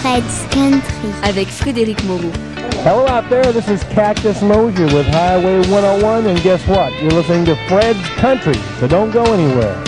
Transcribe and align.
Fred's 0.00 0.46
Country 0.50 1.10
avec 1.24 1.48
Frédéric 1.48 2.02
Moreau. 2.04 2.30
Hello 2.84 3.06
out 3.08 3.28
there, 3.28 3.52
this 3.52 3.68
is 3.68 3.82
Cactus 3.92 4.40
Moser 4.42 4.86
with 4.94 5.06
Highway 5.06 5.58
101 5.68 6.26
and 6.26 6.40
guess 6.42 6.64
what? 6.68 6.92
You're 7.02 7.10
listening 7.10 7.44
to 7.46 7.56
Fred's 7.68 8.08
Country, 8.16 8.54
so 8.78 8.86
don't 8.86 9.10
go 9.10 9.24
anywhere. 9.24 9.87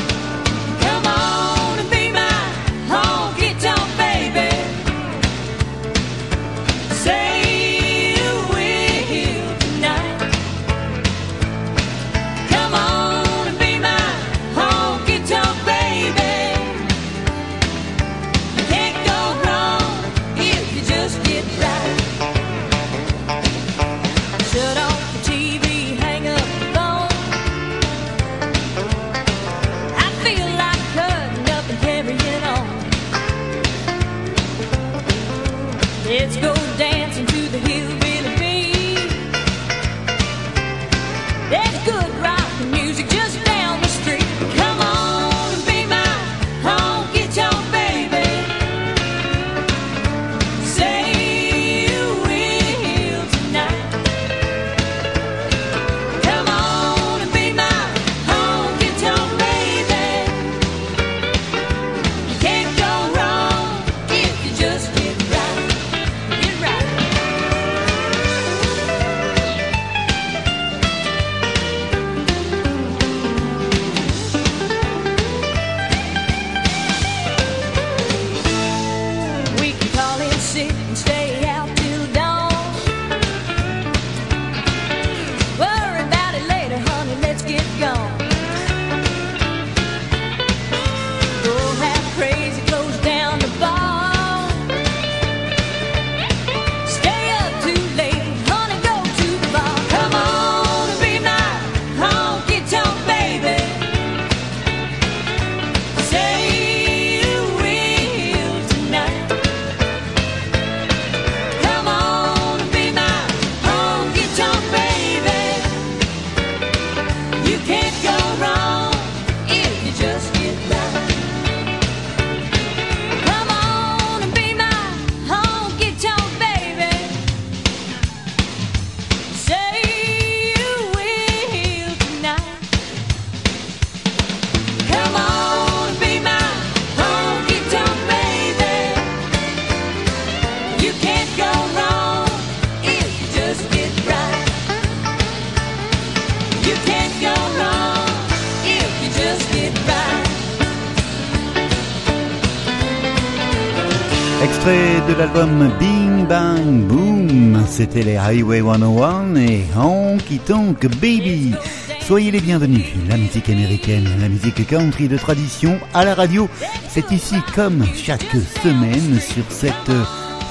c'était 157.92 158.04
les 158.04 158.16
Highway 158.16 158.60
101 158.60 159.34
et 159.36 159.64
Honky 159.76 160.38
Tonk 160.38 160.86
Baby. 161.00 161.54
Soyez 162.00 162.30
les 162.30 162.40
bienvenus. 162.40 162.86
La 163.08 163.16
musique 163.16 163.48
américaine, 163.48 164.08
la 164.20 164.28
musique 164.28 164.66
country 164.66 165.08
de 165.08 165.16
tradition 165.16 165.78
à 165.92 166.04
la 166.04 166.14
radio, 166.14 166.48
c'est 166.88 167.10
ici 167.10 167.36
comme 167.54 167.84
chaque 167.94 168.30
semaine 168.62 169.18
sur 169.20 169.44
cette 169.48 169.74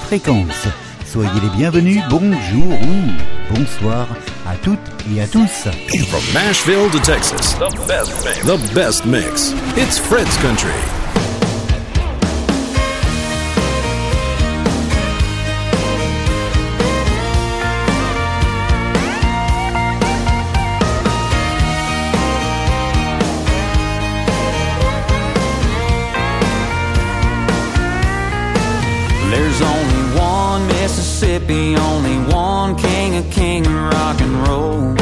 fréquence. 0.05 0.67
Soyez 1.05 1.29
les 1.41 1.57
bienvenus. 1.57 2.01
Bonjour 2.09 2.71
ou 2.71 3.53
bonsoir 3.55 4.07
à 4.47 4.55
toutes 4.55 4.79
et 5.15 5.21
à 5.21 5.27
tous. 5.27 5.67
From 6.09 6.23
Nashville 6.33 6.89
to 6.91 6.99
Texas, 6.99 7.55
the 7.55 7.87
best. 7.87 8.11
The 8.43 8.73
best 8.73 9.05
mix. 9.05 9.53
It's 9.77 9.97
Fred's 9.97 10.35
Country. 10.37 10.98
be 31.49 31.75
only 31.75 32.15
one 32.31 32.75
king 32.75 33.15
of 33.15 33.27
king 33.31 33.63
rock 33.63 34.21
and 34.21 34.47
roll. 34.47 34.98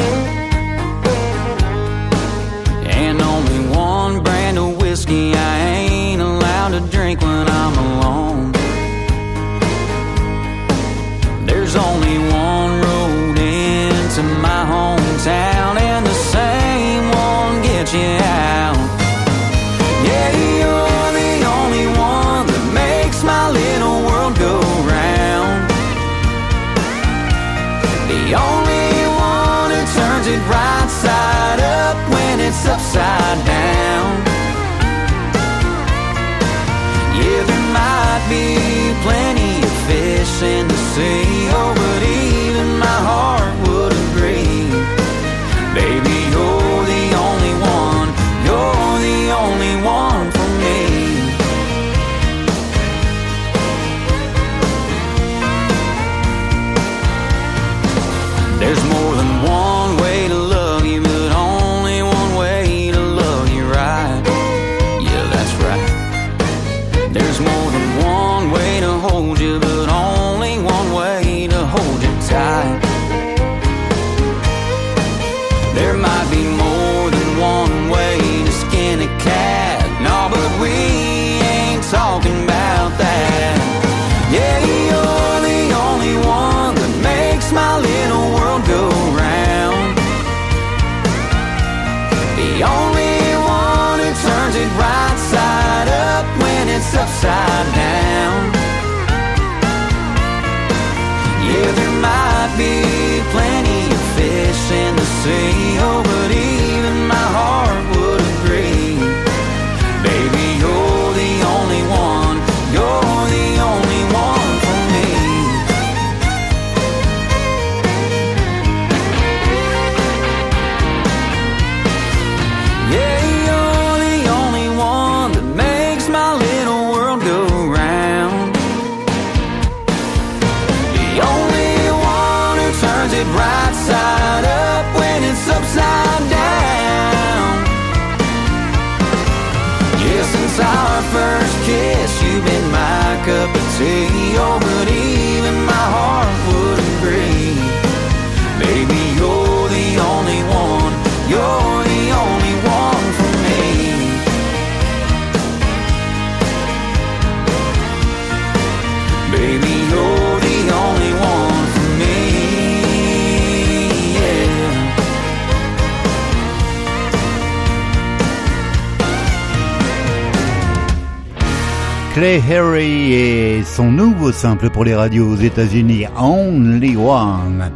Son 173.78 173.92
nouveau 173.92 174.32
simple 174.32 174.70
pour 174.70 174.82
les 174.84 174.96
radios 174.96 175.30
aux 175.30 175.36
États-Unis, 175.36 176.04
Only 176.18 176.96
One. 176.96 177.70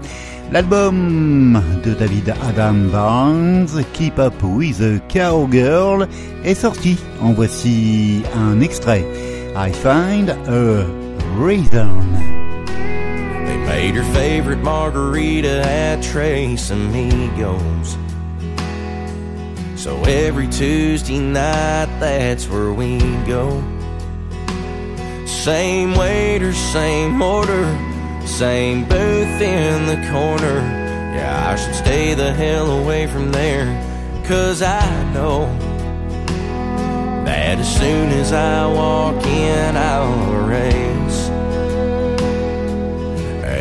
L'album 0.51 1.63
de 1.85 1.95
David 1.95 2.35
Adam 2.43 2.91
Barnes, 2.91 3.85
Keep 3.93 4.19
Up 4.19 4.35
with 4.43 4.81
a 4.81 4.99
Cowgirl, 5.09 6.09
est 6.45 6.57
sorti. 6.57 6.99
En 7.21 7.35
voici 7.35 8.25
un 8.35 8.61
extrait. 8.61 9.05
I 9.55 9.71
find 9.71 10.31
a 10.31 10.85
reason. 11.39 12.03
They 13.47 13.59
made 13.59 13.95
her 13.95 14.13
favorite 14.13 14.61
margarita 14.65 15.63
at 15.65 16.03
Trace 16.03 16.73
Amigos. 16.73 17.97
So 19.77 20.03
every 20.07 20.49
Tuesday 20.49 21.21
night, 21.21 21.87
that's 22.01 22.49
where 22.49 22.73
we 22.73 22.99
go. 23.25 23.63
Same 25.43 25.97
waiter, 25.97 26.53
same 26.53 27.21
order, 27.21 27.65
same 28.25 28.85
booth 28.85 29.41
in 29.41 29.87
the 29.87 29.97
corner. 30.13 30.61
Yeah, 31.17 31.51
I 31.51 31.57
should 31.57 31.75
stay 31.75 32.15
the 32.15 32.33
hell 32.33 32.71
away 32.81 33.09
from 33.09 33.33
there, 33.33 33.67
cause 34.25 34.63
I 34.63 35.13
know 35.13 35.47
that 37.25 37.59
as 37.59 37.77
soon 37.77 38.11
as 38.11 38.33
I 38.33 38.69
walk 38.69 39.27
in, 39.27 39.77
I'll 39.77 40.33
erase 40.45 41.29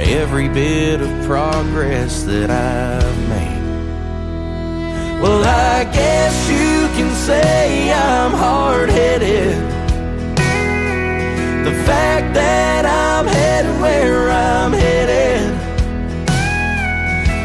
every 0.08 0.50
bit 0.50 1.02
of 1.02 1.26
progress 1.26 2.22
that 2.26 2.52
I've 2.52 3.28
made. 3.28 5.20
Well, 5.20 5.44
I 5.44 5.86
guess 5.86 6.48
you 6.48 6.88
can 6.96 7.12
say 7.16 7.92
I'm 7.92 8.34
hard 8.34 8.90
headed. 8.92 9.81
Fact 11.92 12.34
that 12.36 12.86
I'm 12.86 13.26
headed 13.28 13.82
where 13.82 14.32
I'm 14.32 14.72
headed. 14.72 15.52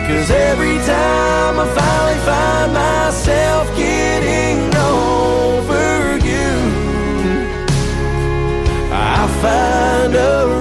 Cause 0.07 0.31
every 0.31 0.79
time 0.87 1.59
I 1.59 1.67
finally 1.75 2.21
find 2.31 2.73
myself 2.73 3.65
getting 3.77 4.59
over 4.77 6.17
you, 6.31 6.53
I 8.93 9.27
find 9.43 10.15
a 10.15 10.56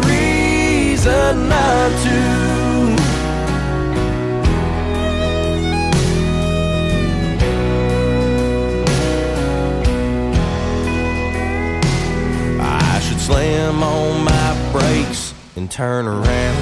turn 15.75 16.07
around. 16.07 16.57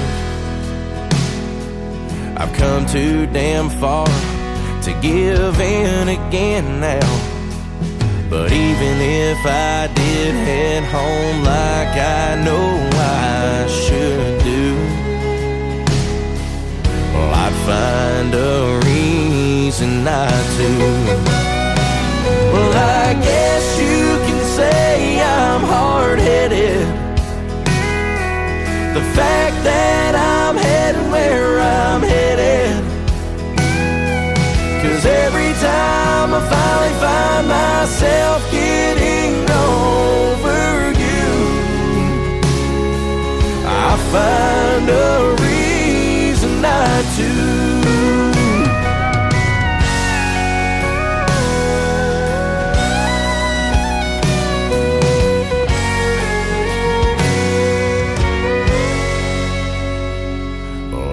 I've 2.36 2.52
come 2.52 2.84
too 2.84 3.26
damn 3.26 3.70
far 3.70 4.08
to 4.82 4.98
give 5.00 5.60
in 5.60 6.08
again 6.08 6.80
now. 6.80 7.10
But 8.28 8.50
even 8.50 8.96
if 9.00 9.38
I 9.46 9.88
did 9.94 10.34
head 10.34 10.82
home 10.82 11.44
like 11.44 11.94
I 11.96 12.42
know 12.44 12.90
I 12.94 13.68
should 13.68 14.42
do, 14.42 14.74
well, 17.14 17.34
I'd 17.44 17.56
find 17.70 18.34
a 18.34 18.80
reason 18.84 20.02
not 20.02 20.42
to. 20.56 20.70
Well, 22.52 22.72
I 22.72 23.14
guess 23.14 23.78
you 23.78 24.18
can 24.26 24.44
say 24.56 25.22
I'm 25.22 25.60
hard 25.60 26.18
headed. 26.18 27.03
Fact 29.14 29.62
that 29.62 30.14
I'm 30.16 30.56
headed 30.56 31.12
where 31.12 31.60
I'm 31.60 32.02
headed. 32.02 32.82
Cause 34.82 35.06
every 35.06 35.52
time 35.62 36.34
I 36.34 36.40
finally 36.52 36.94
find 37.04 37.44
myself 37.48 38.50
getting 38.50 39.34
over 39.70 40.90
you, 41.04 41.28
I 43.64 43.90
find 44.12 44.88
a 44.90 45.36
reason 45.42 46.60
not 46.60 47.04
to. 47.18 47.43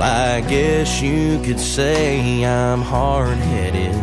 Well, 0.02 0.10
I 0.10 0.42
guess 0.42 1.00
you 1.00 1.40
could 1.44 1.60
say 1.60 2.44
I'm 2.44 2.82
hard 2.82 3.38
headed. 3.38 3.94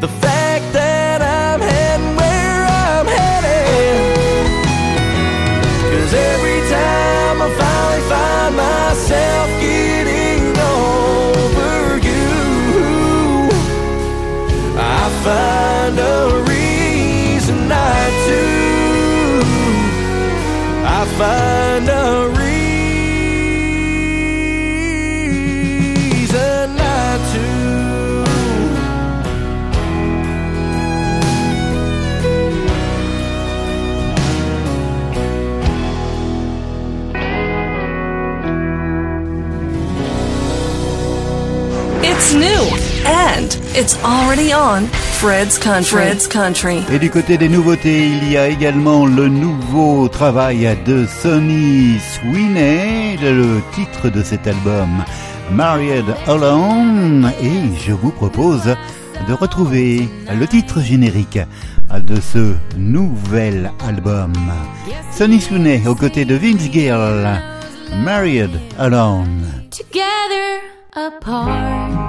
The 0.00 0.08
fact 0.08 0.72
that 0.72 1.22
I'm 1.22 1.60
heading 1.60 2.16
where 2.16 2.62
I'm 2.66 3.06
headed. 3.06 3.98
Cause 5.90 6.12
every 6.32 6.60
time 6.76 7.36
I 7.46 7.48
finally 7.62 8.02
find 8.10 8.52
myself 8.66 9.48
getting 9.66 10.44
over 10.74 11.86
you, 12.10 12.34
I 14.98 15.04
find 15.26 15.96
a 16.00 16.42
reason 16.52 17.68
not 17.68 18.10
to. 18.26 18.42
I 20.98 21.00
find 21.20 21.75
new 42.36 42.62
and 43.06 43.56
it's 43.74 43.96
already 44.04 44.52
on 44.52 44.86
Fred's 45.20 45.58
Country. 45.58 45.98
Fred's 45.98 46.28
Country. 46.28 46.82
Et 46.92 46.98
du 46.98 47.10
côté 47.10 47.38
des 47.38 47.48
nouveautés, 47.48 48.06
il 48.06 48.30
y 48.30 48.36
a 48.36 48.48
également 48.48 49.06
le 49.06 49.28
nouveau 49.28 50.08
travail 50.08 50.76
de 50.84 51.06
Sonny 51.06 51.98
Sweeney, 51.98 53.16
le 53.22 53.60
titre 53.74 54.10
de 54.10 54.22
cet 54.22 54.46
album, 54.46 55.04
Married 55.50 56.04
Alone, 56.26 57.32
et 57.42 57.78
je 57.86 57.92
vous 57.92 58.10
propose 58.10 58.76
de 59.26 59.32
retrouver 59.32 60.08
le 60.38 60.46
titre 60.46 60.80
générique 60.80 61.38
de 61.92 62.20
ce 62.20 62.54
nouvel 62.76 63.72
album. 63.86 64.32
Sonny 65.10 65.40
Sweeney 65.40 65.82
aux 65.86 65.94
côtés 65.94 66.24
de 66.24 66.34
Vince 66.34 66.70
Gill, 66.70 67.40
Married 68.04 68.50
Alone. 68.78 69.56
together 69.70 70.62
apart. 70.94 72.05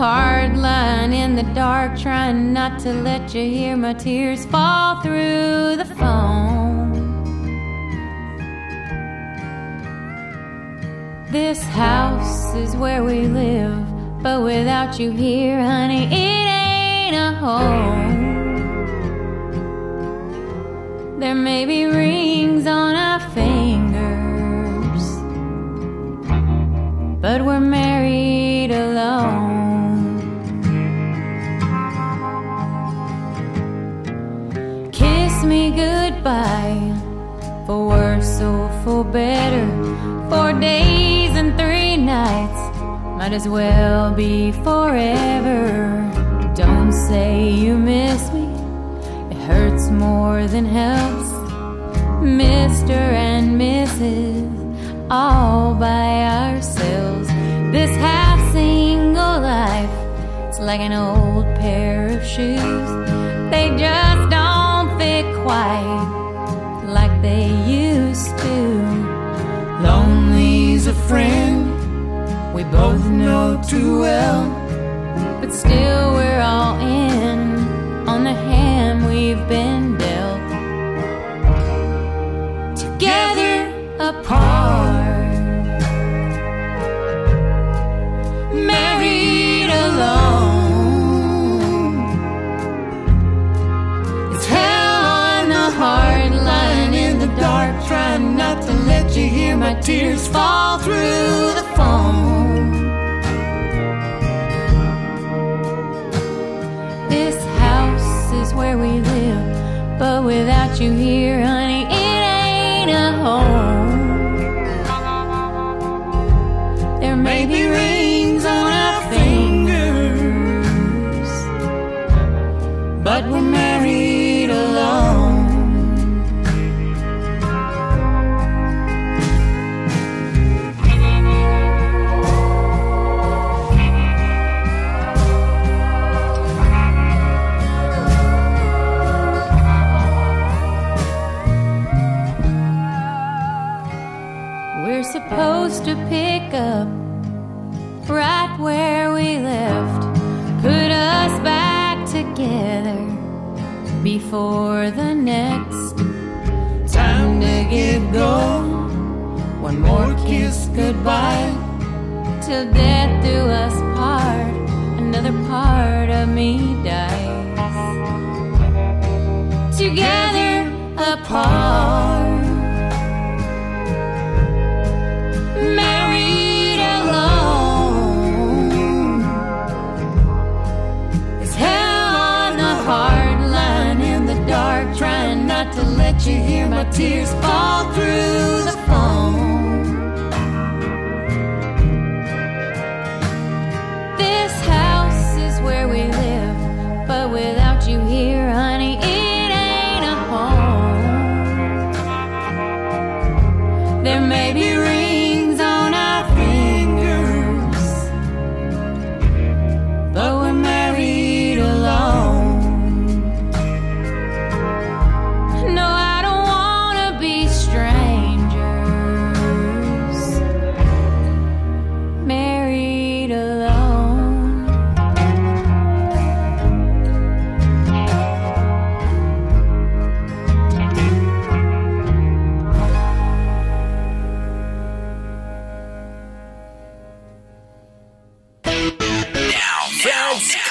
Hard 0.00 0.56
line 0.56 1.12
in 1.12 1.36
the 1.36 1.42
dark, 1.52 1.94
trying 1.98 2.54
not 2.54 2.80
to 2.80 2.90
let 2.90 3.34
you 3.34 3.42
hear 3.42 3.76
my 3.76 3.92
tears 3.92 4.46
fall 4.46 4.98
through 5.02 5.76
the 5.76 5.84
phone. 5.84 6.88
This 11.30 11.62
house 11.64 12.54
is 12.54 12.74
where 12.76 13.04
we 13.04 13.26
live, 13.26 13.76
but 14.22 14.42
without 14.42 14.98
you 14.98 15.10
here, 15.10 15.62
honey, 15.62 16.04
it 16.06 16.46
ain't 16.48 17.14
a 17.14 17.36
home. 17.36 18.29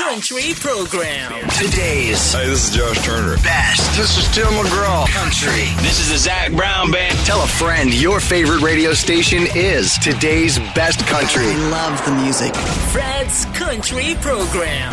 Country 0.10 0.56
Program. 0.56 1.32
Today's 1.50 2.34
Hey, 2.34 2.48
this 2.48 2.68
is 2.68 2.76
Josh 2.76 3.00
Turner. 3.06 3.36
best. 3.44 3.96
This 3.96 4.18
is 4.18 4.26
Tim 4.34 4.48
McGraw. 4.58 5.06
Country. 5.08 5.70
This 5.84 6.00
is 6.00 6.10
the 6.10 6.18
Zach 6.18 6.52
Brown 6.52 6.90
Band. 6.90 7.16
Tell 7.28 7.44
a 7.44 7.48
friend 7.48 7.94
your 7.94 8.20
favorite 8.20 8.64
radio 8.64 8.94
station 8.94 9.46
is 9.54 10.00
today's 10.00 10.58
best 10.74 11.06
country. 11.06 11.46
love 11.70 12.04
the 12.06 12.12
music. 12.24 12.56
Fred's 12.92 13.46
Country 13.54 14.16
Program. 14.20 14.92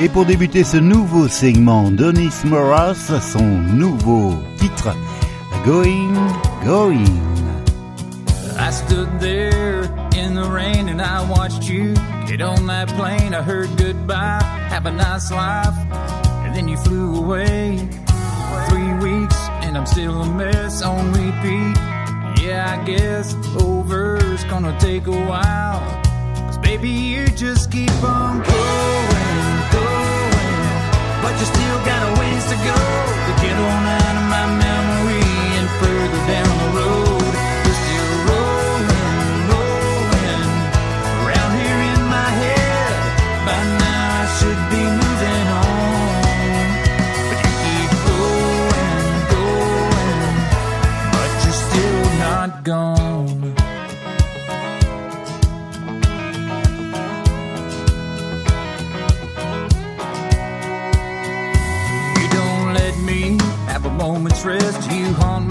Et 0.00 0.08
pour 0.08 0.24
débuter 0.24 0.64
ce 0.64 0.78
nouveau 0.78 1.28
segment, 1.28 1.90
Donis 1.90 2.42
Moras, 2.44 3.12
son 3.20 3.44
nouveau 3.44 4.42
titre, 4.58 4.96
Going, 5.66 6.14
Going. 6.64 7.20
I 8.58 8.70
stood 8.70 9.20
there 9.20 9.65
rain 10.50 10.88
and 10.88 11.00
I 11.00 11.28
watched 11.28 11.64
you 11.68 11.94
get 12.26 12.40
on 12.40 12.66
that 12.66 12.88
plane. 12.88 13.34
I 13.34 13.42
heard 13.42 13.76
goodbye, 13.76 14.42
have 14.68 14.86
a 14.86 14.90
nice 14.92 15.30
life, 15.30 15.76
and 16.44 16.54
then 16.54 16.68
you 16.68 16.76
flew 16.78 17.16
away. 17.16 17.78
Three 18.68 18.92
weeks 18.94 19.36
and 19.62 19.76
I'm 19.76 19.86
still 19.86 20.22
a 20.22 20.26
mess 20.26 20.82
on 20.82 21.12
repeat. 21.12 21.76
Yeah, 22.42 22.78
I 22.78 22.84
guess 22.84 23.34
over's 23.60 24.44
gonna 24.44 24.76
take 24.78 25.06
a 25.06 25.20
while. 25.30 25.82
'Cause 26.46 26.58
baby, 26.58 26.90
you 26.90 27.26
just 27.28 27.70
keep 27.70 27.96
on 28.02 28.42
going, 28.42 29.46
going, 29.76 30.58
but 31.22 31.34
you 31.40 31.46
still 31.46 31.78
got 31.90 32.00
a 32.08 32.20
ways 32.20 32.44
to 32.52 32.56
go 32.70 32.78
to 33.26 33.32
get 33.42 33.56
on 33.56 33.82
out 34.00 34.16
of 34.20 34.26
my 34.34 34.46
memory 34.64 35.28
and 35.58 35.68
further 35.80 36.22
down 36.32 36.58
the 36.62 36.78
road. 36.78 37.05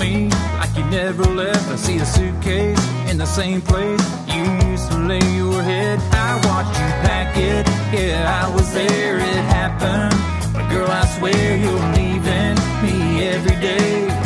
Me 0.05 0.29
like 0.59 0.75
you 0.77 0.85
never 0.85 1.23
left. 1.23 1.67
I 1.69 1.75
see 1.75 1.97
a 1.97 2.05
suitcase 2.05 2.83
in 3.09 3.17
the 3.17 3.25
same 3.25 3.61
place 3.61 4.03
you 4.33 4.43
used 4.69 4.87
to 4.91 4.97
lay 5.11 5.25
your 5.41 5.61
head. 5.61 5.99
I 6.27 6.31
watched 6.47 6.77
you 6.81 6.89
pack 7.05 7.37
it. 7.37 7.65
Yeah, 7.97 8.43
I 8.43 8.53
was 8.55 8.67
there. 8.73 9.17
It 9.17 9.43
happened. 9.59 10.15
But 10.53 10.69
girl, 10.69 10.89
I 10.89 11.05
swear 11.17 11.57
you're 11.63 11.87
leaving 11.97 12.55
me 12.83 13.27
every 13.33 13.57
day. 13.69 14.24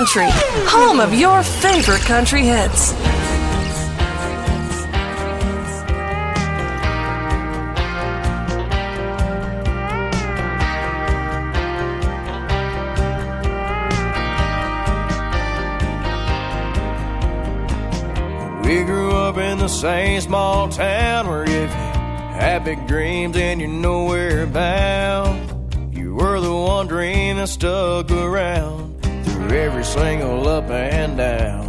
Country, 0.00 0.28
home 0.30 0.98
of 0.98 1.12
your 1.12 1.42
favorite 1.42 2.00
country 2.00 2.40
hits. 2.40 2.94
We 18.64 18.84
grew 18.84 19.10
up 19.10 19.36
in 19.36 19.58
the 19.58 19.68
same 19.68 20.22
small 20.22 20.70
town 20.70 21.28
where 21.28 21.44
if 21.44 21.50
you 21.50 21.58
had 21.58 22.64
big 22.64 22.86
dreams 22.86 23.36
and 23.36 23.60
you're 23.60 23.68
nowhere 23.68 24.46
bound, 24.46 25.94
you 25.94 26.14
were 26.14 26.40
the 26.40 26.54
one 26.54 26.86
dream 26.86 27.36
that 27.36 27.50
stuck 27.50 28.10
around 28.10 28.89
through 29.50 29.58
every 29.58 29.84
single 29.84 30.46
up 30.46 30.70
and 30.70 31.16
down. 31.16 31.66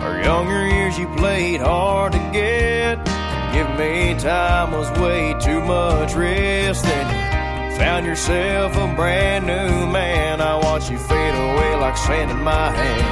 Our 0.00 0.22
younger 0.22 0.68
years 0.68 0.96
you 0.96 1.08
played 1.16 1.60
hard 1.60 2.12
to 2.12 2.18
get. 2.32 3.04
Give 3.52 3.68
me 3.76 4.14
time 4.14 4.70
was 4.70 4.88
way 5.00 5.34
too 5.40 5.60
much 5.60 6.14
risk. 6.14 6.84
Then 6.84 7.72
you 7.72 7.76
found 7.76 8.06
yourself 8.06 8.76
a 8.76 8.94
brand 8.94 9.46
new 9.48 9.90
man. 9.90 10.40
I 10.40 10.54
watched 10.54 10.88
you 10.88 10.98
fade 10.98 11.34
away 11.34 11.74
like 11.74 11.96
sand 11.96 12.30
in 12.30 12.42
my 12.44 12.70
hand. 12.70 13.06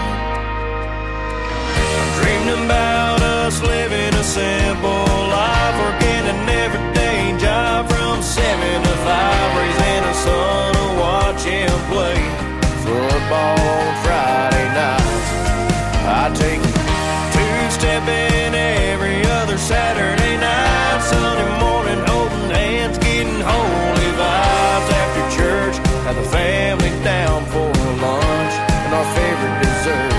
Dreamed 2.18 2.66
about 2.66 3.20
us 3.20 3.61
living 3.62 4.14
a 4.14 4.22
simple 4.22 5.07
life, 5.35 5.77
working 5.83 6.25
an 6.33 6.49
everyday 6.64 7.37
job 7.37 7.88
from 7.88 8.22
seven 8.22 8.83
to 8.85 8.96
five, 9.03 9.57
raising 9.59 10.05
a 10.05 10.14
son 10.14 10.75
to 10.75 11.01
watch 11.01 11.42
him 11.42 11.90
play 11.90 12.45
football 12.87 13.59
on 13.59 13.90
Friday 14.05 14.66
nights. 14.81 15.31
I 16.07 16.31
take 16.42 16.62
two 17.35 17.59
stepping 17.75 18.55
every 18.55 19.27
other 19.38 19.59
Saturday 19.59 20.37
night, 20.38 21.01
Sunday 21.03 21.51
morning 21.59 22.01
holding 22.07 22.51
hands, 22.51 22.99
getting 22.99 23.40
holy 23.42 24.11
vibes 24.20 24.88
after 25.03 25.25
church. 25.38 25.77
Have 26.07 26.16
the 26.16 26.29
family 26.31 26.92
down 27.03 27.44
for 27.46 27.68
lunch 28.05 28.55
and 28.85 28.92
our 28.94 29.09
favorite 29.18 29.59
dessert. 29.66 30.12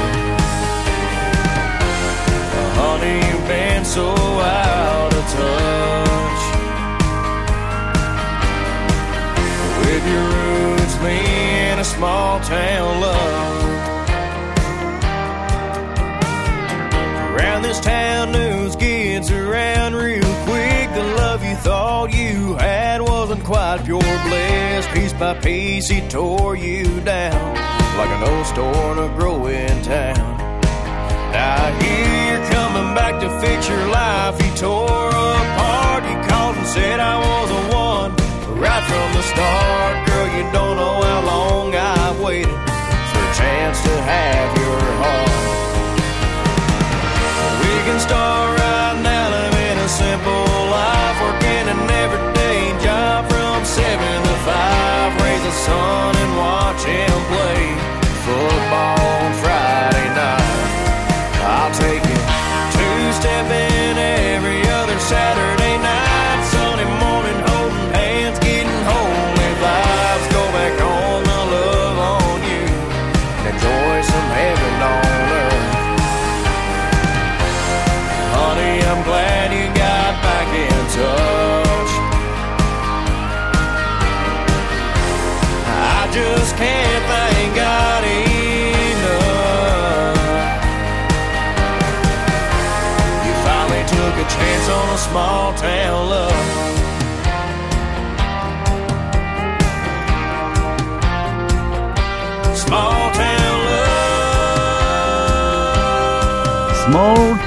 Honey, 2.80 3.18
you've 3.28 3.48
been 3.48 3.86
so 3.86 4.08
out 4.12 5.14
of 5.20 5.26
touch 5.36 6.44
small 11.98 12.40
town 12.42 13.02
love. 13.02 13.64
Around 17.34 17.64
this 17.64 17.80
town, 17.80 18.32
news 18.32 18.76
gets 18.76 19.32
around 19.32 19.96
real 19.96 20.32
quick. 20.46 20.94
The 20.94 21.04
love 21.18 21.44
you 21.44 21.56
thought 21.56 22.14
you 22.14 22.54
had 22.56 23.02
wasn't 23.02 23.44
quite 23.44 23.84
pure 23.84 24.00
bliss. 24.00 24.86
Piece 24.94 25.14
by 25.14 25.34
piece, 25.40 25.88
he 25.88 26.02
tore 26.08 26.56
you 26.56 27.02
down 27.02 27.56
like 27.98 28.10
an 28.10 28.24
old 28.30 28.46
store 28.46 28.92
in 28.94 29.00
a 29.00 29.10
growing 29.18 29.82
town. 29.82 30.38
Now 31.32 31.66
I 31.66 31.72
hear 31.82 32.28
you're 32.30 32.48
coming 32.52 32.94
back 32.94 33.20
to 33.22 33.30
fix 33.42 33.68
your 33.68 33.88
life. 33.88 34.40
He 34.40 34.50
tore 34.56 35.10
apart. 35.10 36.04
You 36.04 36.18
called 36.30 36.58
and 36.58 36.68
said 36.68 37.00
I 37.00 37.18
was 37.18 37.50
the 37.50 37.76
one 37.76 38.27
right 38.58 38.84
from 38.84 39.14
the 39.14 39.22
start. 39.22 40.08
Girl, 40.08 40.28
you 40.36 40.44
don't 40.52 40.78
know 40.78 41.02
how 41.02 41.22
long 41.26 41.76
I've 41.76 42.20
waited 42.20 42.67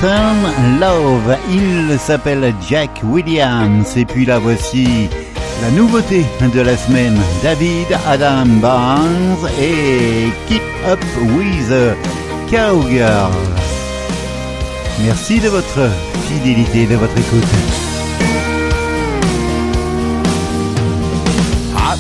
Love. 0.03 1.37
Il 1.51 1.99
s'appelle 1.99 2.55
Jack 2.69 2.91
Williams. 3.05 3.97
Et 3.97 4.05
puis 4.05 4.25
là 4.25 4.39
voici 4.39 5.09
la 5.63 5.71
nouveauté 5.73 6.25
de 6.55 6.61
la 6.61 6.77
semaine. 6.77 7.19
David 7.43 7.87
Adam 8.09 8.47
Barnes 8.61 9.49
et 9.61 10.31
Keep 10.49 10.63
Up 10.89 11.01
with 11.37 11.73
Cowgirl. 12.51 13.33
Merci 15.05 15.41
de 15.41 15.49
votre 15.49 15.91
fidélité, 16.29 16.87
de 16.87 16.97
votre 16.97 17.17
écoute. 17.17 17.45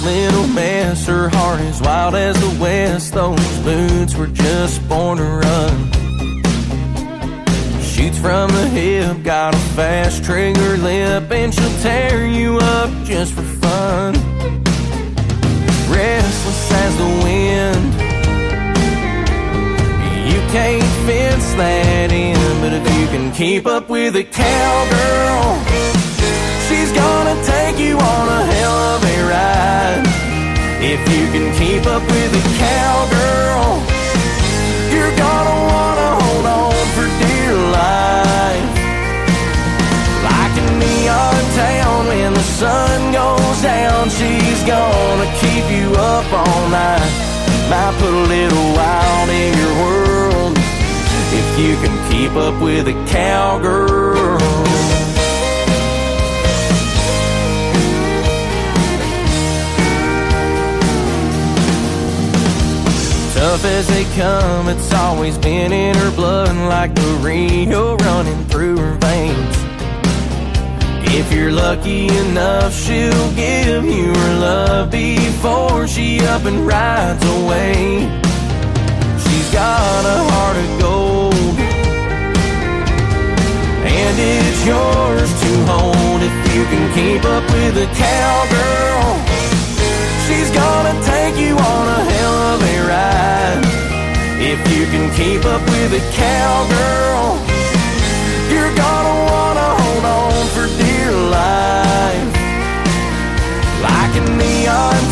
Little 0.02 0.46
mess, 0.46 1.06
her 1.06 1.28
heart 1.28 1.60
wild 1.82 2.14
as 2.14 2.34
the 2.40 2.58
west. 2.58 3.12
Those 3.12 3.58
boots 3.58 4.16
were 4.16 4.28
just 4.28 4.80
born 4.88 5.18
to 5.18 5.24
run. 5.24 5.99
From 8.20 8.50
the 8.50 8.68
hip, 8.68 9.22
got 9.22 9.54
a 9.54 9.58
fast 9.74 10.24
trigger 10.24 10.76
lip, 10.76 11.30
and 11.32 11.54
she'll 11.54 11.78
tear 11.80 12.26
you 12.26 12.58
up 12.58 12.90
just 13.04 13.32
for 13.32 13.42
fun. 13.42 14.12
Restless 15.88 16.72
as 16.72 16.96
the 16.98 17.10
wind, 17.24 17.84
you 20.30 20.40
can't 20.52 20.92
fence 21.06 21.54
that 21.54 22.12
in, 22.12 22.36
but 22.60 22.74
if 22.74 22.84
you 23.00 23.06
can 23.06 23.32
keep 23.32 23.66
up 23.66 23.88
with 23.88 24.14
a 24.16 24.24
cowgirl. 24.24 25.56
She's 26.68 26.92
gonna 26.92 27.42
take 27.46 27.78
you 27.78 27.96
on 27.96 28.28
a 28.28 28.44
hell 28.52 28.78
of 28.94 29.02
a 29.02 29.18
ride. 29.32 30.04
If 30.82 31.00
you 31.08 31.24
can 31.32 31.46
keep 31.58 31.86
up 31.86 32.02
with 32.02 32.32
a 32.36 32.44
cowgirl, 32.60 33.80
you're 34.92 35.16
gonna 35.16 35.59
up 46.20 46.32
all 46.32 46.68
night. 46.68 47.12
Might 47.70 47.94
put 47.98 48.12
a 48.12 48.24
little 48.36 48.66
wild 48.74 49.30
in 49.30 49.56
your 49.56 49.74
world 49.84 50.58
if 51.32 51.58
you 51.58 51.74
can 51.82 51.94
keep 52.10 52.32
up 52.32 52.60
with 52.60 52.88
a 52.88 52.96
cowgirl. 53.08 54.38
Tough 63.34 63.64
as 63.64 63.86
they 63.88 64.04
come, 64.16 64.68
it's 64.68 64.92
always 64.92 65.38
been 65.38 65.72
in 65.72 65.94
her 65.96 66.10
blood 66.10 66.54
like 66.68 66.94
the 66.94 67.20
Rio 67.22 67.96
running 67.96 68.44
through 68.46 68.76
her 68.76 68.94
veins. 68.96 69.59
If 71.12 71.32
you're 71.32 71.50
lucky 71.50 72.06
enough, 72.06 72.72
she'll 72.72 73.32
give 73.34 73.84
you 73.84 74.14
her 74.14 74.34
love 74.38 74.90
before 74.92 75.88
she 75.88 76.20
up 76.20 76.44
and 76.44 76.64
rides 76.64 77.24
away. 77.38 78.08
She's 79.18 79.50
got 79.52 80.04
a 80.06 80.18
heart 80.30 80.56
of 80.56 80.70
gold, 80.80 81.58
and 83.82 84.14
it's 84.18 84.64
yours 84.64 85.30
to 85.42 85.50
hold 85.66 86.22
if 86.22 86.36
you 86.54 86.62
can 86.70 86.84
keep 86.94 87.24
up 87.24 87.42
with 87.42 87.76
a 87.76 87.88
cowgirl. 87.98 89.10
She's 90.26 90.50
gonna 90.54 90.94
take 91.04 91.36
you 91.36 91.58
on 91.58 91.84
a 91.88 92.04
hell 92.12 92.38
of 92.54 92.62
a 92.62 92.76
ride. 92.86 93.66
If 94.38 94.60
you 94.72 94.86
can 94.86 95.10
keep 95.18 95.44
up 95.44 95.62
with 95.74 95.92
a 95.92 96.04
cowgirl, 96.14 97.34
you're 98.52 98.74
gonna 98.74 99.16
wanna 99.30 99.68
hold 99.82 100.04
on 100.04 100.39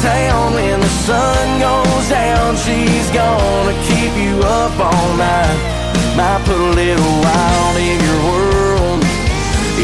town 0.03 0.55
when 0.55 0.81
the 0.81 0.89
sun 1.07 1.61
goes 1.61 2.09
down, 2.09 2.57
she's 2.57 3.11
gonna 3.11 3.75
keep 3.89 4.15
you 4.17 4.39
up 4.41 4.79
all 4.79 5.17
night. 5.17 5.59
Might 6.17 6.43
put 6.45 6.61
a 6.61 6.71
little 6.83 7.15
wild 7.25 7.77
in 7.77 7.99
your 8.07 8.21
world 8.31 9.03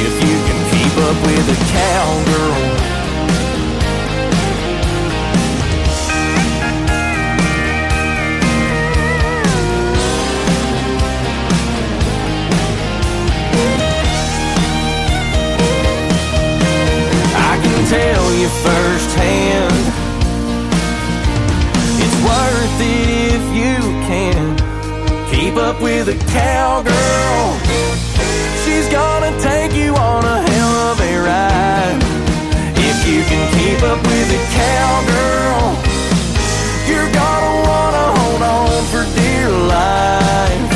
if 0.07 0.15
you 0.27 0.37
can 0.47 0.61
keep 0.73 0.95
up 1.09 1.17
with 1.27 1.55
a 1.57 1.59
cowgirl. 1.75 2.55
I 17.51 17.55
can 17.63 17.79
tell 17.87 18.27
you 18.35 18.49
firsthand 18.49 19.64
up 25.75 25.83
with 25.83 26.09
a 26.09 26.19
cowgirl. 26.31 27.47
She's 28.65 28.89
gonna 28.89 29.33
take 29.41 29.73
you 29.75 29.95
on 29.95 30.25
a 30.25 30.39
hell 30.51 30.75
of 30.91 31.01
a 31.01 31.15
ride. 31.19 31.99
If 32.77 32.99
you 33.09 33.23
can 33.31 33.45
keep 33.57 33.83
up 33.83 34.01
with 34.03 34.29
a 34.39 34.43
cowgirl 34.59 35.67
You're 36.89 37.11
gonna 37.21 37.55
wanna 37.69 38.07
hold 38.19 38.43
on 38.43 38.85
for 38.93 39.05
dear 39.19 39.49
life. 39.51 40.71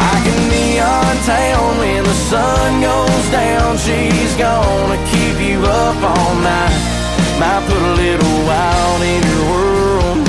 Like 0.00 0.24
a 0.34 0.36
neon 0.52 1.14
town 1.24 1.78
when 1.78 2.04
the 2.04 2.18
sun 2.30 2.80
goes 2.80 3.26
down, 3.30 3.78
she's 3.78 4.34
gonna 4.36 4.98
keep 5.12 5.36
you 5.48 5.58
up 5.64 5.98
all 6.02 6.34
night. 6.52 6.80
Might 7.40 7.62
put 7.68 7.82
a 7.92 7.94
little 8.04 8.38
wild 8.50 9.02
in 9.02 9.20
your 9.30 9.44
world. 9.52 10.28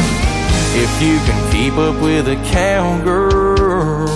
If 0.84 0.92
you 1.02 1.18
can 1.26 1.39
keep 1.60 1.74
up 1.74 2.02
with 2.02 2.26
a 2.30 2.38
cowgirl. 2.54 4.08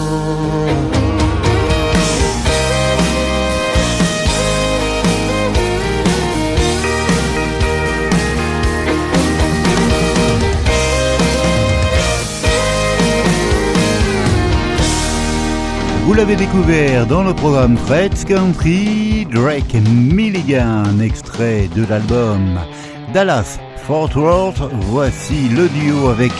Vous 16.05 16.13
l'avez 16.13 16.35
découvert 16.37 17.07
dans 17.07 17.23
le 17.23 17.33
programme 17.33 17.75
Fred's 17.75 18.23
Country, 18.23 19.27
Drake 19.29 19.75
Milligan, 19.89 20.99
extrait 21.01 21.67
de 21.75 21.85
l'album 21.85 22.59
Dallas 23.13 23.59
Fort 23.85 24.15
Worth. 24.15 24.61
Voici 24.87 25.49
le 25.49 25.67
duo 25.67 26.07
avec 26.07 26.31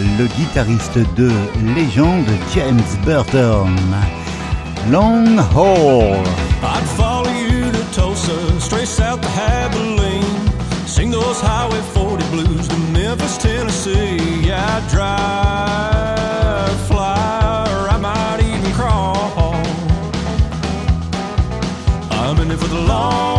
le 0.00 0.26
guitariste 0.26 0.98
de 1.16 1.30
légende 1.74 2.30
James 2.54 2.82
Burton. 3.04 3.76
Long 4.90 5.38
Haul. 5.54 6.16
I'd 6.62 6.86
follow 6.96 7.30
you 7.30 7.70
to 7.70 7.84
Tulsa, 7.92 8.60
straight 8.60 8.88
south 8.88 9.20
to 9.20 9.28
Abilene. 9.28 10.50
Sing 10.86 11.10
those 11.10 11.40
Highway 11.40 11.80
40 11.92 12.24
blues 12.30 12.68
to 12.68 12.76
Memphis, 12.92 13.38
Tennessee. 13.38 14.46
Yeah, 14.46 14.64
I'd 14.76 14.88
drive, 14.90 16.80
fly, 16.86 17.66
or 17.70 17.88
I 17.88 17.98
might 17.98 18.40
even 18.40 18.72
crawl. 18.72 19.14
I'm 22.10 22.38
in 22.40 22.50
it 22.50 22.58
for 22.58 22.68
the 22.68 22.80
long 22.80 23.33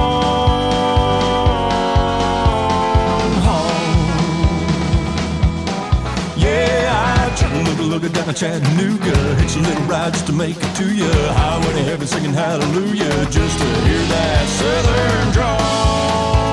to 8.26 8.34
Chattanooga. 8.34 9.36
Hitch 9.36 9.56
a 9.56 9.60
little 9.60 9.84
ride 9.84 10.14
just 10.14 10.26
to 10.28 10.34
make 10.34 10.58
it 10.58 10.76
to 10.78 10.96
you. 10.96 11.12
Highway 11.12 11.74
to 11.74 11.84
heaven 11.84 12.08
singing 12.08 12.34
hallelujah 12.34 13.26
just 13.30 13.60
to 13.60 13.66
hear 13.66 14.02
that 14.14 14.48
southern 14.48 15.34
drawl. 15.34 16.45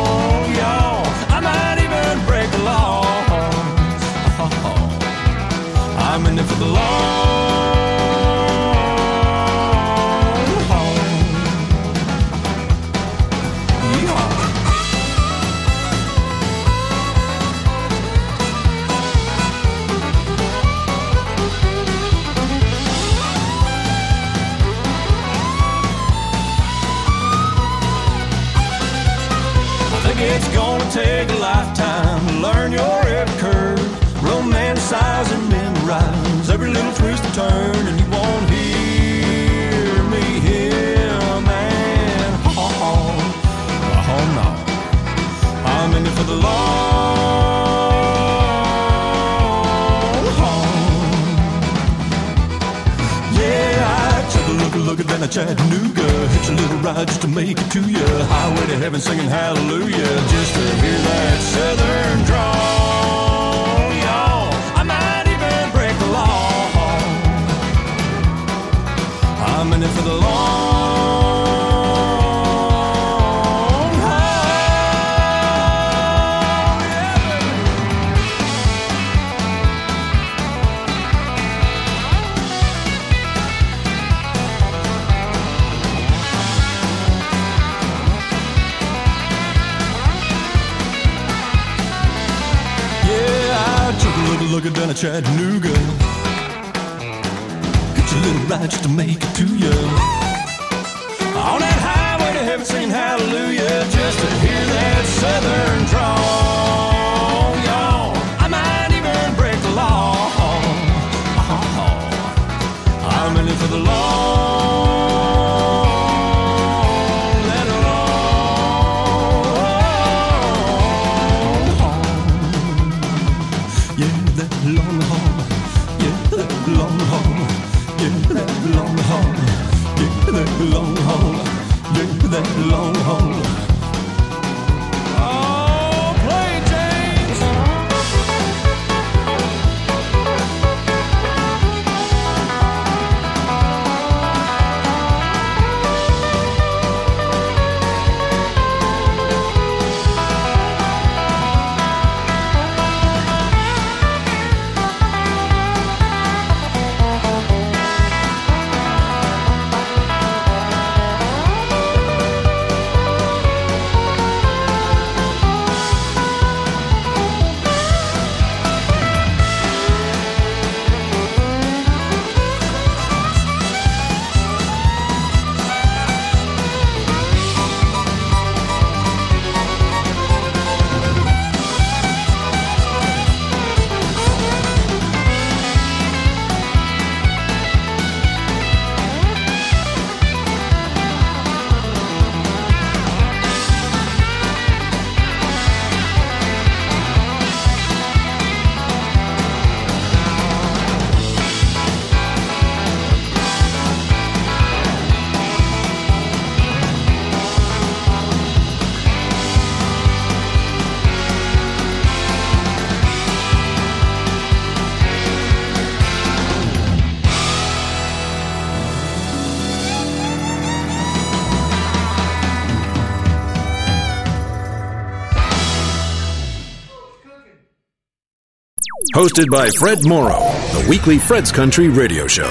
hosted 229.13 229.51
by 229.51 229.69
Fred 229.79 230.07
Morrow, 230.07 230.41
the 230.73 230.87
weekly 230.89 231.19
Fred's 231.19 231.53
Country 231.53 231.89
radio 231.89 232.27
show. 232.27 232.51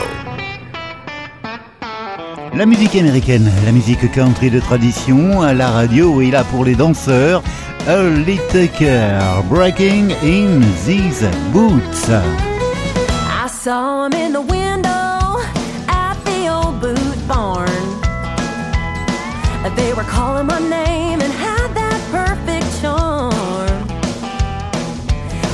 La 2.54 2.65
musique 2.65 2.95
américaine, 2.95 3.50
la 3.65 3.71
musique 3.71 4.12
country 4.12 4.52
de 4.52 4.60
tradition, 4.60 5.41
à 5.41 5.54
la 5.54 5.71
radio 5.71 6.21
et 6.21 6.30
là 6.30 6.43
pour 6.43 6.63
les 6.63 6.76
danseurs, 6.76 7.41
Earl 7.88 8.26
Tucker, 8.52 9.19
Breaking 9.50 10.12
in 10.21 10.62
These 10.86 11.26
Boots. 11.52 12.10
I 12.10 13.47
saw 13.47 14.06
him 14.06 14.13
in 14.13 14.34
the 14.34 14.41
window 14.41 15.41
at 15.88 16.15
the 16.26 16.47
old 16.47 16.80
boot 16.80 17.28
barn. 17.28 17.69
They 19.76 19.93
were 19.93 20.04
calling 20.04 20.45
my 20.45 20.60
name 20.60 21.21
and 21.21 21.34
had 21.34 21.74
that 21.74 22.02
perfect 22.12 22.82
charm. 22.82 23.32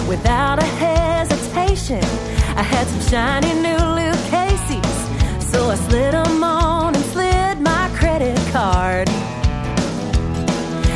Without 0.09 0.63
a 0.63 0.66
had 2.87 3.01
some 3.01 3.09
shiny 3.09 3.53
new 3.61 3.77
Lucchese's. 3.77 5.51
So 5.51 5.69
I 5.69 5.75
slid 5.75 6.13
them 6.13 6.43
on 6.43 6.95
and 6.95 7.05
slid 7.05 7.59
my 7.61 7.89
credit 7.95 8.37
card. 8.51 9.07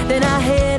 Then 0.08 0.23
I 0.23 0.39
hit. 0.41 0.70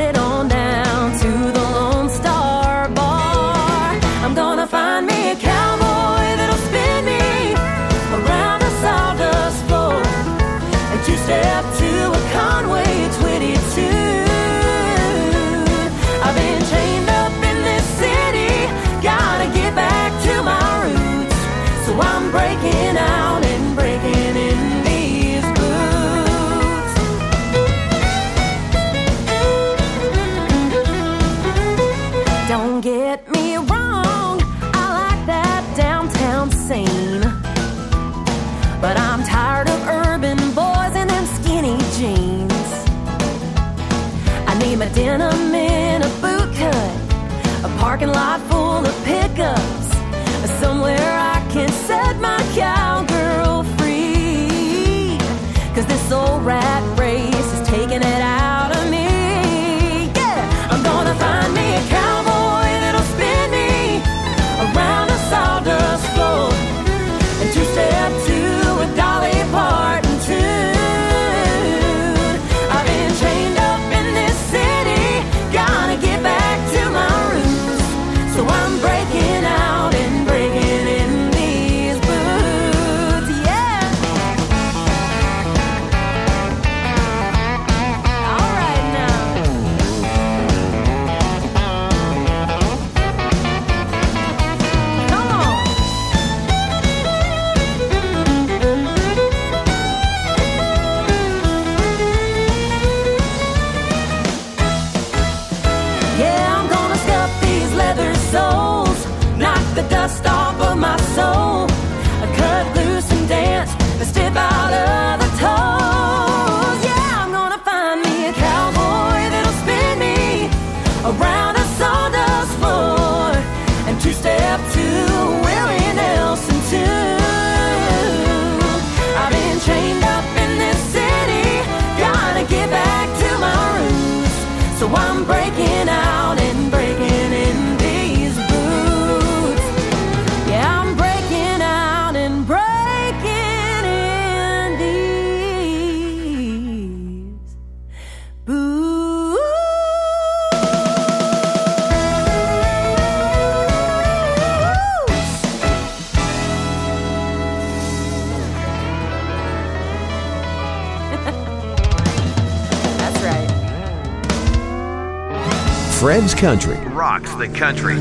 Fred's 166.02 166.34
Country. 166.34 166.76
Rocks 166.88 167.32
the 167.36 167.46
country. 167.46 167.94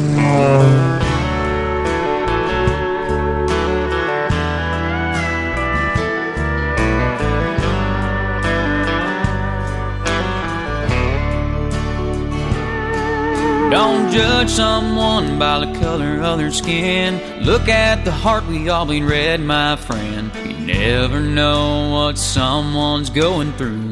Don't 13.70 14.12
judge 14.12 14.50
someone 14.50 15.38
by 15.38 15.60
the 15.64 15.80
color 15.80 16.20
of 16.24 16.40
their 16.40 16.50
skin. 16.52 17.44
Look 17.46 17.68
at 17.68 18.04
the 18.04 18.12
heart 18.12 18.48
we 18.48 18.68
all 18.70 18.88
bleed 18.88 19.04
red, 19.04 19.42
my 19.42 19.76
friend. 19.76 20.32
You 20.38 20.66
never 20.66 21.20
know 21.20 21.92
what 21.92 22.18
someone's 22.18 23.12
going 23.12 23.54
through. 23.54 23.91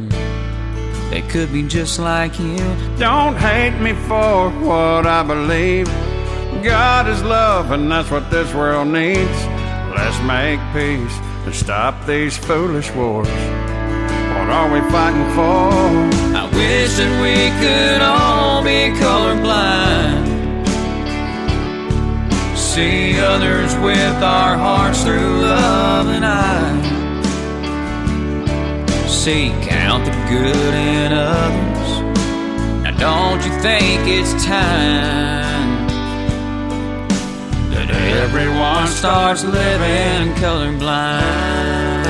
They 1.09 1.23
could 1.23 1.51
be 1.51 1.63
just 1.63 1.97
like 1.99 2.39
you. 2.39 2.57
Don't 2.97 3.35
hate 3.35 3.79
me 3.79 3.93
for 3.93 4.49
what 4.49 5.07
I 5.07 5.23
believe. 5.23 5.87
God 6.63 7.07
is 7.07 7.23
love, 7.23 7.71
and 7.71 7.91
that's 7.91 8.11
what 8.11 8.29
this 8.29 8.53
world 8.53 8.89
needs. 8.89 9.39
Let's 9.95 10.19
make 10.21 10.59
peace 10.71 11.17
and 11.45 11.55
stop 11.55 12.05
these 12.05 12.37
foolish 12.37 12.91
wars. 12.91 13.27
What 13.27 14.49
are 14.49 14.71
we 14.71 14.81
fighting 14.91 15.29
for? 15.33 15.71
I 16.37 16.45
wish 16.53 16.93
that 16.97 17.13
we 17.25 17.49
could 17.59 18.01
all 18.01 18.63
be 18.63 18.91
colorblind. 19.01 20.27
See 22.55 23.19
others 23.19 23.75
with 23.77 24.23
our 24.23 24.57
hearts 24.57 25.03
through 25.03 25.41
love 25.41 26.07
and 26.07 26.23
eyes. 26.23 26.78
Count 29.29 30.05
the 30.05 30.11
good 30.27 30.73
in 30.73 31.13
others. 31.13 32.01
Now, 32.81 32.97
don't 32.97 33.45
you 33.45 33.51
think 33.61 34.07
it's 34.07 34.33
time 34.43 35.87
that 37.69 37.91
everyone 37.91 38.87
starts 38.87 39.43
living 39.43 40.33
colorblind? 40.33 42.05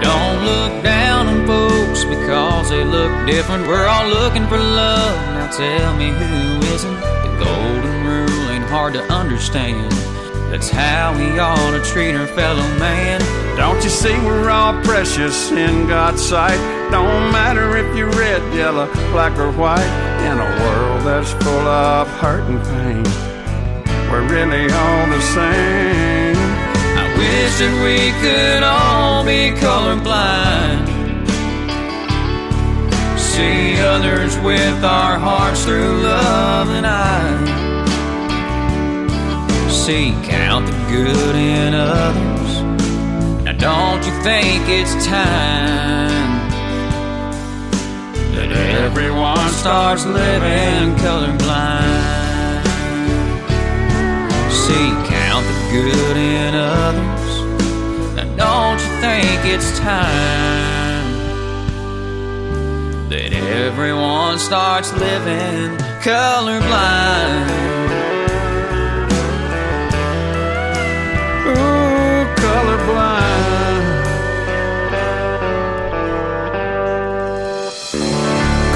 Don't 0.00 0.44
look 0.44 0.84
down 0.84 1.26
on 1.26 1.44
folks 1.44 2.04
because 2.04 2.70
they 2.70 2.84
look 2.84 3.26
different. 3.26 3.66
We're 3.66 3.88
all 3.88 4.08
looking 4.08 4.46
for 4.46 4.58
love. 4.58 5.16
Now 5.34 5.50
tell 5.50 5.96
me 5.96 6.10
who 6.10 6.60
isn't. 6.72 7.00
The 7.00 7.36
golden 7.42 8.06
rule 8.06 8.50
ain't 8.50 8.70
hard 8.70 8.92
to 8.92 9.02
understand. 9.12 9.92
That's 10.50 10.70
how 10.70 11.14
we 11.14 11.38
ought 11.38 11.72
to 11.72 11.84
treat 11.84 12.14
our 12.14 12.26
fellow 12.26 12.66
man. 12.78 13.20
Don't 13.58 13.84
you 13.84 13.90
see 13.90 14.16
we're 14.20 14.48
all 14.48 14.72
precious 14.82 15.50
in 15.50 15.86
God's 15.86 16.22
sight? 16.22 16.56
Don't 16.90 17.30
matter 17.30 17.76
if 17.76 17.94
you're 17.94 18.10
red, 18.10 18.40
yellow, 18.54 18.90
black, 19.12 19.38
or 19.38 19.52
white. 19.52 19.92
In 20.24 20.38
a 20.38 20.50
world 20.62 21.02
that's 21.04 21.32
full 21.44 21.68
of 21.68 22.08
hurt 22.20 22.44
and 22.48 22.62
pain, 22.64 23.04
we're 24.10 24.26
really 24.26 24.72
all 24.72 25.06
the 25.08 25.20
same. 25.20 26.36
I 26.96 27.04
wish 27.18 27.58
that 27.60 27.74
we 27.84 28.10
could 28.22 28.62
all 28.62 29.24
be 29.24 29.52
colorblind. 29.60 30.88
See 33.18 33.78
others 33.82 34.38
with 34.38 34.82
our 34.82 35.18
hearts 35.18 35.64
through 35.66 36.02
love 36.02 36.70
and 36.70 36.86
eyes. 36.86 37.47
See, 39.88 40.12
count 40.22 40.66
the 40.66 40.72
good 40.90 41.34
in 41.34 41.72
others. 41.72 42.62
Now, 43.42 43.52
don't 43.52 44.04
you 44.04 44.12
think 44.22 44.68
it's 44.68 44.92
time 45.06 46.50
that 48.34 48.52
everyone 48.84 49.48
starts 49.48 50.04
living 50.04 50.94
colorblind? 50.96 52.66
See, 54.52 54.90
count 55.08 55.46
the 55.46 55.58
good 55.72 56.16
in 56.18 56.54
others. 56.54 57.32
Now, 58.14 58.28
don't 58.36 58.78
you 58.78 58.92
think 59.00 59.46
it's 59.46 59.78
time 59.78 61.08
that 63.08 63.32
everyone 63.32 64.38
starts 64.38 64.92
living 64.92 65.78
colorblind? 66.02 67.68
Colorblind. 72.48 73.84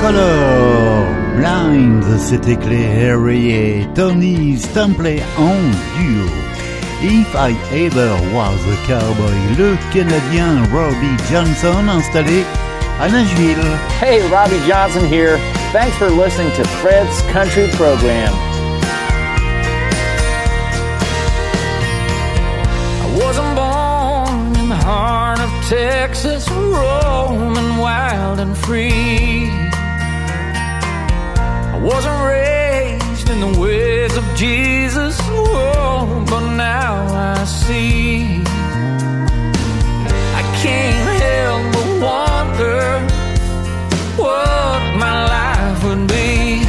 Color 0.01 1.07
Blind, 1.37 2.05
c'était 2.19 2.57
Clay 2.57 2.85
Aery 2.85 3.53
et 3.53 3.89
Tony 3.95 4.59
Stampley 4.59 5.23
en 5.39 5.57
duo. 5.97 6.29
If 7.03 7.35
I 7.35 7.57
Ever 7.73 8.13
Was 8.35 8.61
a 8.67 8.77
Cowboy, 8.87 9.57
le 9.59 9.77
Canadien 9.93 10.63
Robby 10.73 11.17
Johnson 11.31 11.89
installé 11.89 12.45
à 13.01 13.09
Nashville. 13.09 13.57
Hey, 14.01 14.21
Robby 14.29 14.59
Johnson 14.69 15.05
here. 15.09 15.39
Thanks 15.73 15.97
for 15.97 16.11
listening 16.11 16.51
to 16.57 16.65
Fred's 16.83 17.23
Country 17.33 17.69
Program. 17.77 18.52
Texas, 25.73 26.47
roaming 26.51 27.79
wild 27.79 28.41
and 28.41 28.55
free. 28.55 29.49
I 31.73 31.81
wasn't 31.83 32.21
raised 32.27 33.31
in 33.31 33.41
the 33.41 33.59
ways 33.59 34.15
of 34.15 34.25
Jesus, 34.37 35.17
oh, 35.31 36.27
but 36.29 36.57
now 36.57 37.07
I 37.15 37.45
see. 37.45 38.43
I 40.41 40.43
can't 40.63 41.09
help 41.25 41.63
but 41.75 41.89
wonder 42.07 42.83
what 44.23 44.83
my 45.05 45.25
life 45.37 45.85
would 45.85 46.07
be. 46.07 46.67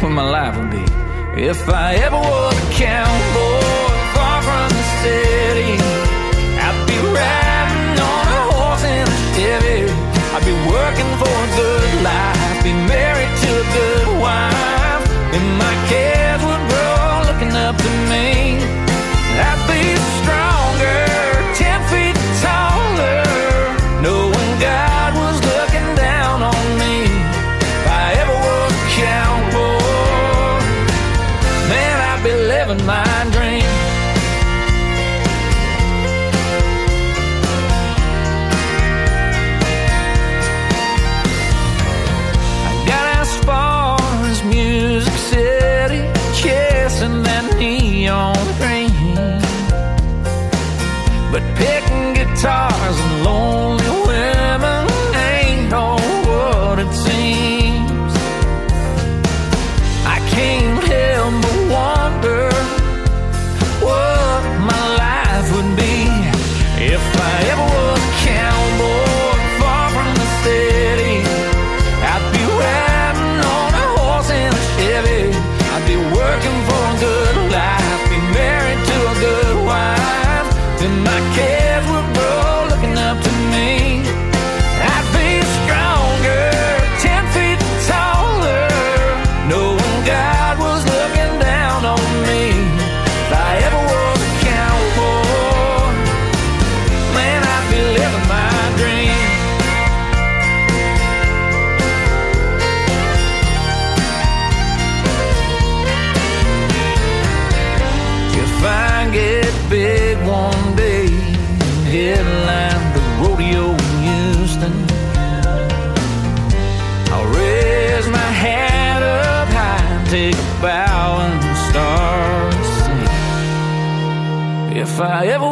What 0.00 0.10
my 0.10 0.28
life 0.28 0.56
would 0.58 0.72
be 0.72 0.84
if 1.40 1.68
I 1.68 1.94
ever 1.94 2.16
was 2.16 2.54
a 2.56 2.72
cowboy 2.72 3.60
far 4.14 4.42
from 4.42 4.68
the 4.68 4.82
city. 5.00 5.27
I'd 10.40 10.44
be 10.44 10.52
working 10.52 11.10
for 11.18 11.26
a 11.26 11.48
good 11.56 12.02
life, 12.04 12.62
be 12.62 12.72
married 12.72 13.34
to 13.42 13.50
a 13.58 13.66
good 13.74 14.20
wife, 14.20 15.34
and 15.34 15.58
my 15.58 15.88
kids 15.88 16.17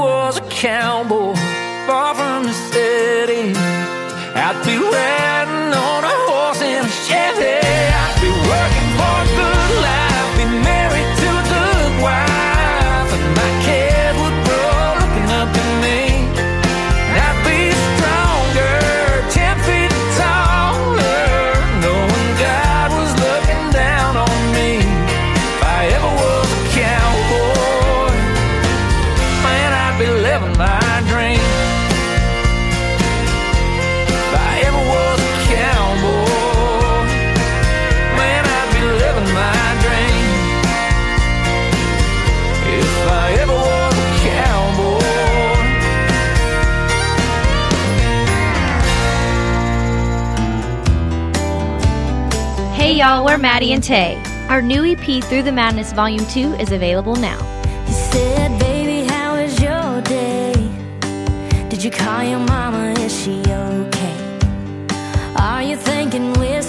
was 0.07 0.39
a 0.39 0.47
cowboy 0.49 1.35
far 1.87 2.15
from 2.15 2.45
the 2.45 2.53
city. 2.73 3.53
I'd 4.47 4.59
be 4.65 4.77
riding 4.77 5.73
on 5.89 6.03
a 6.05 6.17
horse 6.29 6.63
in 6.63 6.85
a 6.85 6.93
Chevy. 7.07 7.86
Miller, 53.27 53.39
Maddie, 53.39 53.73
and 53.73 53.83
Tae. 53.83 54.23
Our 54.49 54.63
new 54.63 54.85
EP, 54.85 55.25
Through 55.25 55.43
the 55.43 55.51
Madness 55.51 55.93
Volume 55.93 56.25
2, 56.27 56.55
is 56.61 56.71
available 56.71 57.17
now. 57.17 57.41
You 57.89 57.93
said, 57.93 58.57
Baby, 58.61 59.09
your 59.61 60.01
day? 60.03 60.53
Did 61.69 61.83
you 61.83 61.91
call 61.91 62.23
your 62.23 62.39
mama? 62.39 62.95
Is 63.01 63.21
she 63.21 63.41
okay? 63.41 64.39
Are 65.41 65.61
you 65.61 65.77
thinking 65.77 66.35
we're 66.35 66.63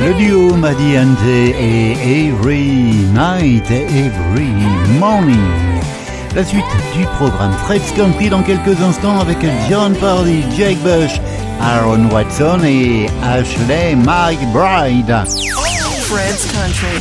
Le 0.00 0.14
duo 0.14 0.54
Maddy 0.54 0.98
Ante 0.98 1.26
et 1.26 1.92
Every 1.92 3.04
Night, 3.12 3.70
Every 3.70 4.48
Morning. 4.98 5.36
La 6.34 6.42
suite 6.42 6.64
du 6.96 7.04
programme 7.18 7.52
Fred's 7.66 7.92
Country 7.94 8.30
dans 8.30 8.42
quelques 8.42 8.80
instants 8.80 9.20
avec 9.20 9.36
John 9.68 9.94
Pardy, 9.94 10.42
Jake 10.56 10.78
Bush, 10.78 11.20
Aaron 11.60 12.08
Watson 12.10 12.60
et 12.64 13.08
Ashley 13.22 13.94
McBride. 13.94 15.12
Fred's 16.08 16.46
Country. 16.50 16.96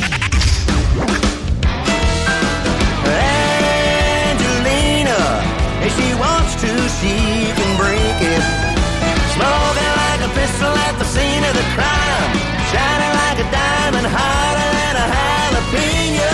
like 9.39 10.21
a 10.21 10.33
pistol 10.33 10.67
at 10.67 10.99
the 10.99 11.05
scene 11.05 11.43
of 11.45 11.53
the. 11.53 12.38
shining 12.71 13.13
like 13.23 13.39
a 13.45 13.47
diamond, 13.49 14.07
hotter 14.07 14.69
than 14.77 14.95
a 15.03 15.05
jalapeno. 15.13 16.33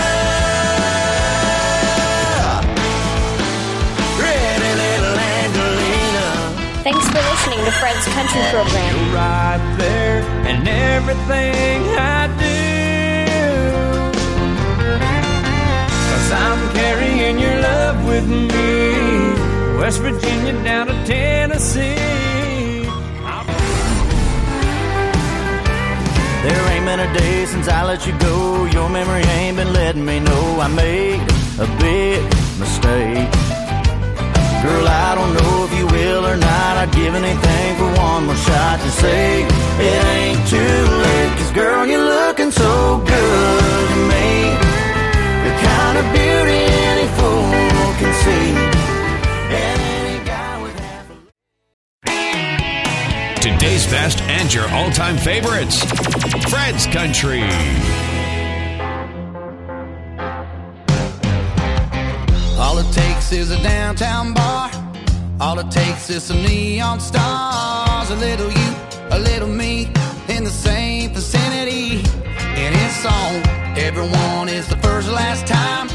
Pretty 4.20 4.72
little 4.82 5.16
Angelina. 5.36 6.26
Thanks 6.86 7.06
for 7.12 7.22
listening 7.30 7.60
to 7.64 7.72
Fred's 7.80 8.06
Country 8.16 8.42
Program. 8.52 8.94
You're 8.94 9.14
right 9.14 9.62
there, 9.78 10.20
and 10.48 10.68
everything 10.68 11.82
I 11.96 12.28
do. 12.38 12.76
I'm 16.28 16.74
carrying 16.74 17.38
your 17.38 17.56
love 17.60 18.04
with 18.04 18.26
me. 18.28 19.78
West 19.78 20.00
Virginia 20.00 20.52
down 20.64 20.88
to 20.88 20.94
Tennessee. 21.06 22.15
Been 26.86 27.00
a 27.00 27.12
day 27.14 27.44
since 27.46 27.66
I 27.66 27.82
let 27.82 28.06
you 28.06 28.16
go. 28.18 28.64
Your 28.66 28.88
memory 28.88 29.24
ain't 29.38 29.56
been 29.56 29.72
letting 29.72 30.04
me 30.04 30.20
know 30.20 30.44
I 30.60 30.68
made 30.68 31.20
a 31.58 31.66
big 31.82 32.22
mistake. 32.62 33.26
Girl, 34.62 34.86
I 34.86 35.10
don't 35.18 35.32
know 35.38 35.54
if 35.66 35.72
you 35.78 35.86
will 35.88 36.24
or 36.24 36.36
not. 36.36 36.72
I'd 36.82 36.92
give 36.92 37.12
anything 37.12 37.68
for 37.78 37.90
one 38.06 38.26
more 38.26 38.36
shot 38.36 38.78
to 38.78 38.90
say 39.02 39.42
it 39.42 40.02
ain't 40.16 40.42
too 40.54 40.78
late. 41.04 41.32
Cause 41.38 41.52
girl, 41.60 41.84
you're 41.86 42.06
looking 42.16 42.52
so 42.52 43.02
good 43.04 43.84
to 43.92 43.98
me. 44.12 44.28
The 45.44 45.52
kind 45.66 45.96
of 46.00 46.04
beauty 46.14 46.60
any 46.90 47.08
fool 47.18 47.86
can 47.98 48.12
see. 48.22 48.75
Best 53.90 54.20
and 54.22 54.52
your 54.52 54.68
all 54.70 54.90
time 54.90 55.16
favorites. 55.16 55.82
Fred's 56.50 56.86
Country. 56.88 57.42
All 62.58 62.78
it 62.78 62.92
takes 62.92 63.32
is 63.32 63.50
a 63.50 63.62
downtown 63.62 64.34
bar. 64.34 64.70
All 65.40 65.58
it 65.58 65.70
takes 65.70 66.10
is 66.10 66.24
some 66.24 66.42
neon 66.42 67.00
stars. 67.00 68.10
A 68.10 68.16
little 68.16 68.50
you, 68.50 68.74
a 69.10 69.18
little 69.18 69.48
me, 69.48 69.84
in 70.28 70.42
the 70.42 70.50
same 70.50 71.14
vicinity. 71.14 72.02
And 72.62 72.74
it's 72.74 73.06
on. 73.06 73.78
Everyone 73.78 74.48
is 74.48 74.66
the 74.68 74.76
first 74.78 75.08
last 75.08 75.46
time. 75.46 75.88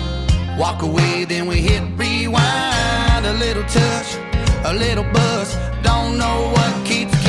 Walk 0.57 0.81
away, 0.81 1.25
then 1.25 1.45
we 1.45 1.57
hit 1.57 1.83
rewind. 1.97 3.25
A 3.25 3.33
little 3.33 3.63
touch, 3.63 4.15
a 4.63 4.73
little 4.73 5.03
buzz. 5.11 5.55
Don't 5.83 6.17
know 6.17 6.51
what 6.53 6.85
keeps 6.85 7.20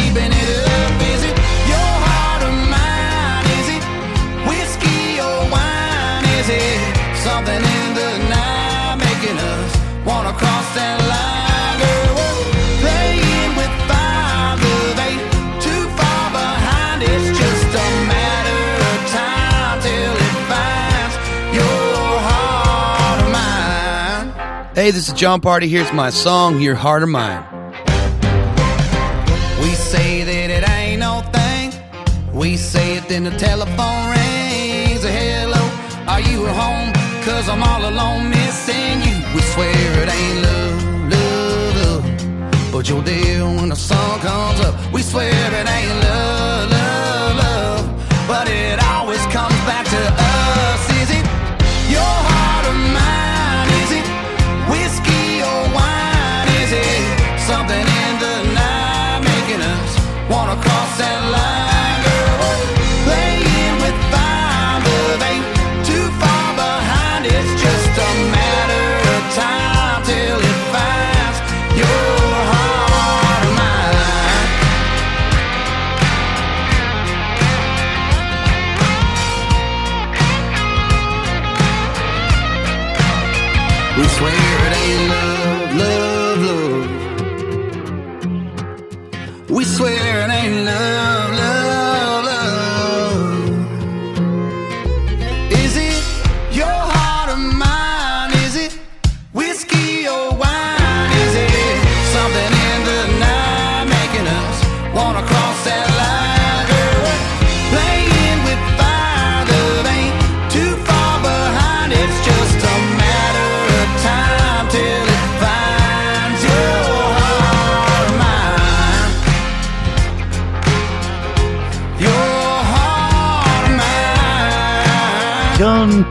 Hey, 24.82 24.90
this 24.90 25.06
is 25.06 25.14
Jon 25.14 25.40
Pardi. 25.40 25.68
Here's 25.68 25.92
my 25.92 26.10
song, 26.10 26.60
Your 26.60 26.74
Heart 26.74 27.04
or 27.04 27.06
Mine. 27.06 27.61
We 32.42 32.56
say 32.56 32.96
it, 32.96 33.08
then 33.08 33.22
the 33.22 33.30
telephone 33.30 34.10
rings. 34.10 35.04
Hello, 35.04 35.62
are 36.08 36.20
you 36.20 36.44
at 36.48 36.56
home? 36.56 36.92
Cause 37.24 37.48
I'm 37.48 37.62
all 37.62 37.88
alone 37.88 38.30
missing 38.30 38.98
you. 39.06 39.14
We 39.32 39.42
swear 39.52 39.70
it 40.02 40.08
ain't 40.18 40.42
love, 40.46 41.12
love, 41.12 41.76
love. 41.76 42.72
But 42.72 42.88
you're 42.88 43.00
there 43.00 43.44
when 43.44 43.68
the 43.68 43.76
sun 43.76 44.18
comes 44.22 44.58
up. 44.58 44.74
We 44.92 45.02
swear 45.02 45.30
it 45.30 45.68
ain't 45.68 46.02
love, 46.02 46.41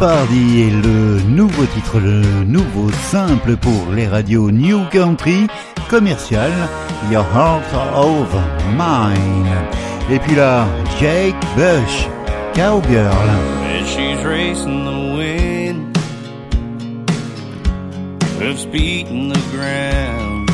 Pardy 0.02 0.64
est 0.64 0.84
le 0.84 1.22
nouveau 1.30 1.64
titre, 1.68 2.00
le 2.00 2.24
nouveau 2.44 2.90
simple 3.12 3.56
pour 3.56 3.94
les 3.94 4.08
radios 4.08 4.50
New 4.50 4.80
Country 4.92 5.46
commercial 5.92 6.52
Your 7.12 7.24
Heart 7.36 7.72
of 7.96 8.36
Mine. 8.76 9.54
Et 10.10 10.18
puis 10.18 10.34
là, 10.34 10.66
Jake 11.00 11.36
Bush, 11.56 12.08
Cowgirl. 12.56 13.14
And 13.14 13.86
she's 13.86 14.26
racing 14.26 14.86
the 14.86 15.18
wind, 15.18 15.96
hoofs 18.40 18.66
beating 18.66 19.30
the 19.30 19.40
ground, 19.52 20.50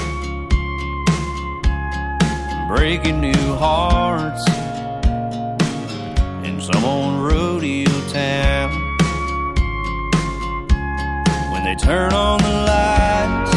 breaking 2.67 3.21
new 3.21 3.55
hearts 3.55 4.45
in 6.43 6.59
some 6.59 6.83
turn 11.77 12.11
on 12.13 12.39
the 12.39 12.49
lights, 12.49 13.51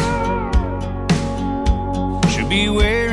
she'll 2.33 2.47
be 2.47 2.69
wearing 2.69 3.10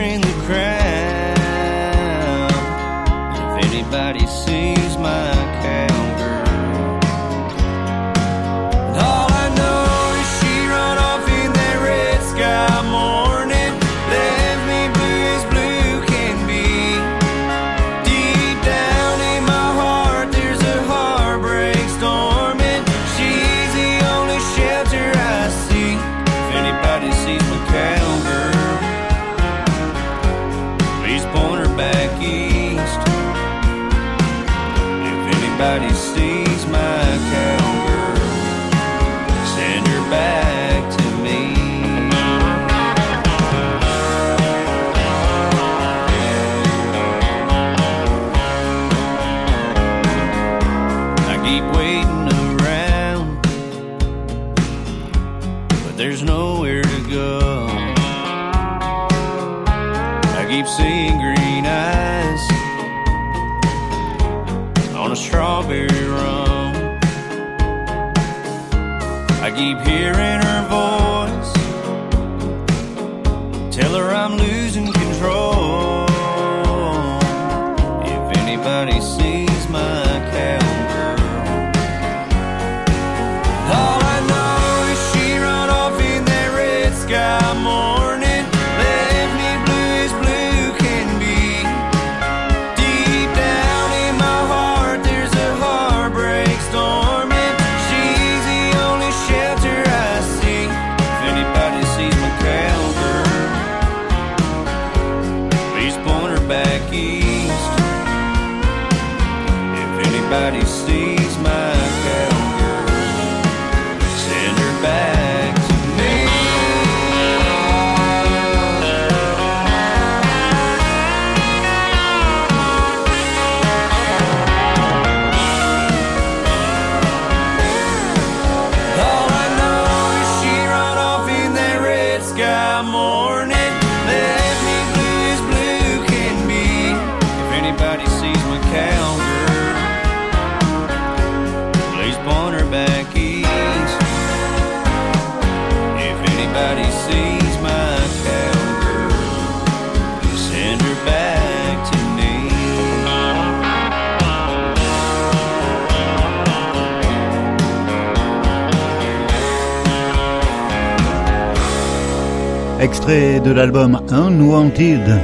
Extrait 162.81 163.41
de 163.41 163.51
l'album 163.51 164.01
Unwanted 164.09 165.21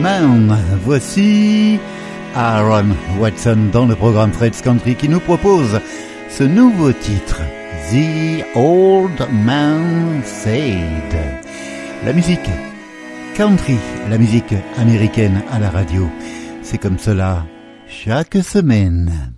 Man. 0.00 0.58
Voici 0.84 1.78
Aaron 2.34 2.96
Watson 3.20 3.68
dans 3.70 3.84
le 3.84 3.94
programme 3.94 4.32
Fred's 4.32 4.62
Country 4.62 4.94
qui 4.94 5.06
nous 5.06 5.20
propose 5.20 5.80
ce 6.30 6.44
nouveau 6.44 6.92
titre, 6.92 7.42
The 7.90 8.44
Old 8.56 9.28
Man 9.44 10.22
Said. 10.24 11.14
La 12.06 12.14
musique 12.14 12.48
country, 13.36 13.76
la 14.08 14.16
musique 14.16 14.54
américaine 14.78 15.42
à 15.52 15.58
la 15.58 15.68
radio. 15.68 16.08
C'est 16.62 16.78
comme 16.78 16.98
cela 16.98 17.44
chaque 17.86 18.36
semaine. 18.36 19.32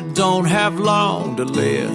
I 0.00 0.02
don't 0.14 0.46
have 0.46 0.80
long 0.80 1.36
to 1.36 1.44
live. 1.44 1.92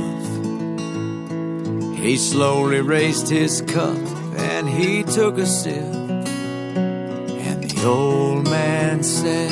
He 1.97 2.17
slowly 2.17 2.81
raised 2.81 3.29
his 3.29 3.63
cup 3.63 3.97
and 4.37 4.69
he 4.69 5.01
took 5.01 5.39
a 5.39 5.45
sip. 5.47 5.73
And 7.47 7.63
the 7.63 7.83
old 7.87 8.43
man 8.47 9.01
said, 9.01 9.51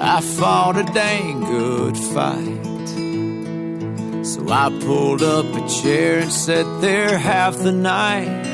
I 0.00 0.20
fought 0.20 0.76
a 0.78 0.82
dang 0.82 1.44
good 1.44 1.96
fight. 1.96 2.88
So 4.26 4.48
I 4.50 4.76
pulled 4.80 5.22
up 5.22 5.46
a 5.54 5.68
chair 5.68 6.18
and 6.18 6.32
sat 6.32 6.80
there 6.80 7.16
half 7.18 7.56
the 7.56 7.70
night. 7.70 8.47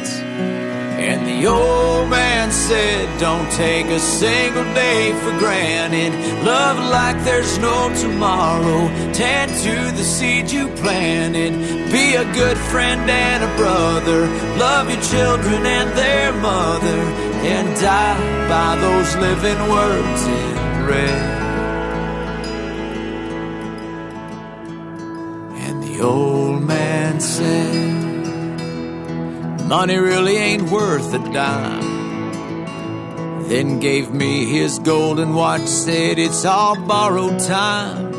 And 1.06 1.26
the 1.26 1.46
old 1.46 2.08
man 2.08 2.50
said, 2.50 3.20
Don't 3.20 3.50
take 3.52 3.86
a 3.86 3.98
single 3.98 4.64
day 4.72 5.12
for 5.22 5.38
granted. 5.38 6.12
Love 6.42 6.78
like 6.90 7.22
there's 7.24 7.58
no 7.58 7.92
tomorrow. 7.94 8.88
Tend 9.12 9.50
to 9.66 9.74
the 9.98 10.02
seed 10.02 10.50
you 10.50 10.68
planted. 10.82 11.52
Be 11.92 12.14
a 12.14 12.24
good 12.32 12.56
friend 12.56 13.02
and 13.10 13.44
a 13.44 13.56
brother. 13.58 14.20
Love 14.56 14.88
your 14.88 15.02
children 15.02 15.66
and 15.66 15.90
their 15.96 16.32
mother. 16.32 17.00
And 17.52 17.68
die 17.80 18.48
by 18.48 18.76
those 18.80 19.14
living 19.16 19.60
words 19.68 20.22
in 20.26 20.86
red. 20.86 21.22
And 25.66 25.82
the 25.82 26.00
old 26.00 26.62
man 26.62 27.20
said, 27.20 27.93
Money 29.66 29.96
really 29.96 30.36
ain't 30.36 30.70
worth 30.70 31.14
a 31.14 31.18
dime. 31.32 31.94
Then 33.48 33.80
gave 33.80 34.12
me 34.12 34.44
his 34.44 34.78
golden 34.78 35.34
watch, 35.34 35.66
said 35.66 36.18
it's 36.18 36.44
all 36.44 36.76
borrowed 36.76 37.40
time. 37.40 38.12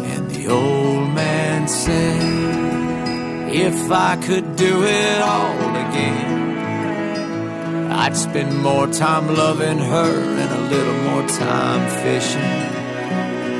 And 0.00 0.30
the 0.30 0.48
old 0.48 1.12
man 1.12 1.68
said, 1.68 3.52
If 3.54 3.90
I 3.90 4.16
could 4.16 4.56
do 4.56 4.84
it 4.84 5.20
all 5.20 5.76
again, 5.86 6.38
I'd 7.92 8.16
spend 8.16 8.62
more 8.62 8.86
time 8.86 9.34
loving 9.34 9.78
her 9.78 10.20
and 10.40 10.50
a 10.50 10.60
little 10.70 10.98
more 11.10 11.28
time 11.28 11.90
fishing. 12.02 12.77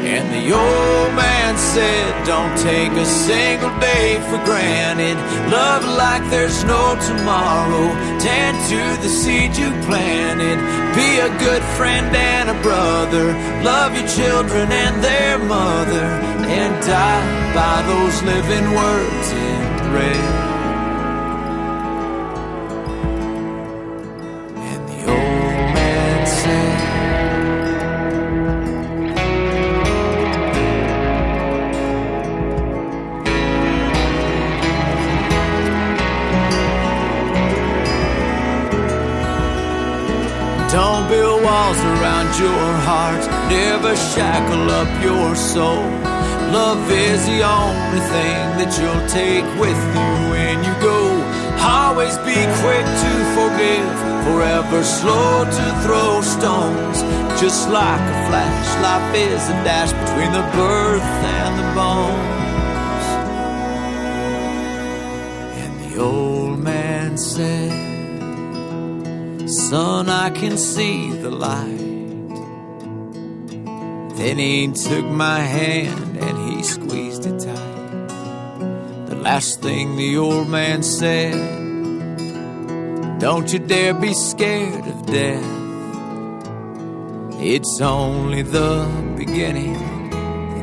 And 0.00 0.30
the 0.30 0.54
old 0.54 1.14
man 1.14 1.58
said, 1.58 2.26
Don't 2.26 2.56
take 2.58 2.92
a 2.92 3.04
single 3.04 3.74
day 3.80 4.20
for 4.30 4.38
granted. 4.44 5.16
Love 5.50 5.84
like 5.96 6.22
there's 6.30 6.64
no 6.64 6.96
tomorrow. 7.10 7.88
Tend 8.18 8.56
to 8.70 9.02
the 9.02 9.08
seed 9.08 9.56
you 9.56 9.70
planted. 9.86 10.58
Be 10.94 11.18
a 11.18 11.30
good 11.38 11.62
friend 11.76 12.14
and 12.14 12.50
a 12.50 12.62
brother. 12.62 13.32
Love 13.62 13.94
your 13.98 14.08
children 14.08 14.70
and 14.70 15.02
their 15.02 15.38
mother. 15.38 16.06
And 16.46 16.72
die 16.86 17.54
by 17.54 17.82
those 17.82 18.22
living 18.22 18.74
words 18.74 19.32
in 19.32 19.92
red. 19.92 20.47
Your 42.38 42.72
heart. 42.86 43.22
Never 43.50 43.96
shackle 43.96 44.70
up 44.70 44.90
your 45.02 45.34
soul. 45.34 45.84
Love 46.54 46.90
is 46.90 47.26
the 47.26 47.42
only 47.42 48.02
thing 48.14 48.44
that 48.58 48.70
you'll 48.78 49.06
take 49.08 49.44
with 49.58 49.80
you 49.94 50.10
when 50.32 50.56
you 50.64 50.74
go. 50.80 51.00
Always 51.60 52.16
be 52.18 52.38
quick 52.62 52.86
to 53.02 53.12
forgive, 53.36 53.94
forever 54.26 54.82
slow 54.84 55.44
to 55.44 55.66
throw 55.82 56.22
stones. 56.22 57.02
Just 57.40 57.68
like 57.68 58.00
a 58.00 58.18
flash, 58.28 58.68
life 58.86 59.14
is 59.14 59.42
a 59.50 59.56
dash 59.66 59.92
between 59.92 60.32
the 60.32 60.46
birth 60.56 61.10
and 61.38 61.52
the 61.60 61.68
bones. 61.78 63.06
And 65.60 65.72
the 65.84 66.00
old 66.00 66.58
man 66.60 67.18
said, 67.18 67.72
Son, 69.50 70.08
I 70.08 70.30
can 70.30 70.56
see 70.56 71.10
the 71.10 71.30
light. 71.30 71.87
Then 74.18 74.38
he 74.38 74.66
took 74.66 75.04
my 75.04 75.38
hand 75.38 76.16
and 76.18 76.50
he 76.50 76.64
squeezed 76.64 77.24
it 77.24 77.38
tight. 77.38 78.08
The 79.06 79.14
last 79.14 79.62
thing 79.62 79.96
the 79.96 80.16
old 80.16 80.48
man 80.48 80.82
said, 80.82 81.34
Don't 83.20 83.52
you 83.52 83.60
dare 83.60 83.94
be 83.94 84.12
scared 84.14 84.84
of 84.88 85.06
death. 85.06 85.44
It's 87.40 87.80
only 87.80 88.42
the 88.42 88.88
beginning. 89.16 89.76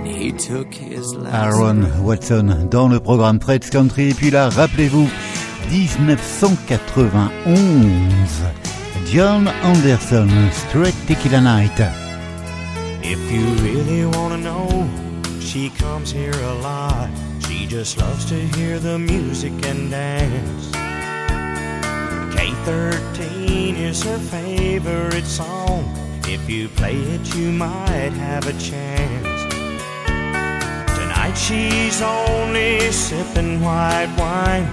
He 0.06 0.34
took 0.34 0.74
his 0.74 1.16
last 1.16 1.56
Aaron 1.56 2.04
Watson 2.04 2.68
dans 2.70 2.90
le 2.90 3.00
programme 3.00 3.40
Fred's 3.40 3.70
Country. 3.70 4.10
Et 4.10 4.14
puis 4.14 4.32
là, 4.32 4.50
rappelez-vous, 4.50 5.08
1991, 5.72 8.44
John 9.14 9.48
Anderson, 9.64 10.28
Straight 10.52 10.96
Tequila 11.08 11.40
Night. 11.40 12.05
If 13.08 13.32
you 13.32 13.46
really 13.64 14.04
want 14.04 14.34
to 14.34 14.40
know, 14.40 14.90
she 15.40 15.70
comes 15.70 16.12
here 16.12 16.34
a 16.34 16.56
lot. 16.56 17.08
She 17.48 17.68
just 17.68 18.00
loves 18.00 18.26
to 18.26 18.34
hear 18.34 18.80
the 18.80 18.98
music 18.98 19.54
and 19.64 19.92
dance. 19.92 20.72
K13 22.36 23.78
is 23.78 24.02
her 24.02 24.18
favorite 24.18 25.26
song. 25.26 25.86
If 26.24 26.50
you 26.50 26.68
play 26.68 26.96
it, 26.96 27.36
you 27.36 27.52
might 27.52 28.14
have 28.26 28.48
a 28.48 28.54
chance. 28.54 29.44
Tonight 30.98 31.36
she's 31.36 32.02
only 32.02 32.92
sipping 32.92 33.62
white 33.62 34.12
wine. 34.18 34.66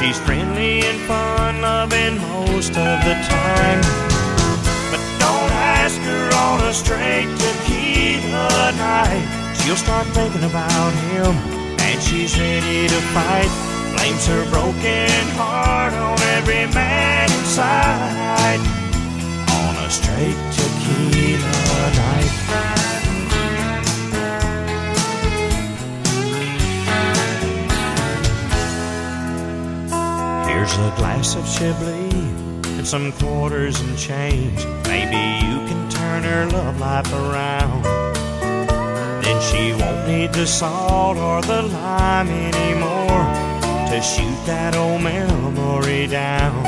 She's 0.00 0.18
friendly 0.20 0.80
and 0.80 0.98
fun 1.02 1.60
loving 1.60 2.16
most 2.20 2.70
of 2.70 2.96
the 3.04 3.16
time. 3.28 3.80
But 4.90 5.02
don't 5.20 5.65
ask 5.86 6.00
her 6.00 6.30
all 6.42 6.58
a 6.62 6.74
straight 6.74 7.30
tequila 7.38 8.72
night, 8.72 9.54
she'll 9.54 9.76
start 9.76 10.04
thinking 10.08 10.42
about 10.42 10.92
him, 11.06 11.32
and 11.78 12.02
she's 12.02 12.36
ready 12.36 12.88
to 12.88 13.00
fight. 13.14 13.48
Blames 13.94 14.26
her 14.26 14.44
broken 14.50 15.08
heart 15.38 15.92
on 15.92 16.20
every 16.34 16.66
man 16.74 17.30
inside. 17.30 18.58
On 19.62 19.76
a 19.86 19.88
straight 19.88 20.36
tequila 20.58 21.86
night. 22.02 22.32
Here's 30.48 30.74
a 30.78 30.92
glass 30.96 31.36
of 31.36 31.46
Chablis 31.46 32.36
and 32.76 32.86
some 32.86 33.12
quarters 33.12 33.80
and 33.80 33.96
change. 33.96 34.66
Maybe 34.88 35.35
turn 36.20 36.24
her 36.24 36.46
love 36.46 36.80
life 36.80 37.12
around. 37.12 37.82
Then 39.22 39.40
she 39.42 39.72
won't 39.72 40.08
need 40.08 40.32
the 40.32 40.46
salt 40.46 41.18
or 41.18 41.42
the 41.42 41.62
lime 41.62 42.28
anymore 42.28 43.24
to 43.90 44.00
shoot 44.00 44.38
that 44.46 44.76
old 44.76 45.02
memory 45.02 46.06
down. 46.06 46.64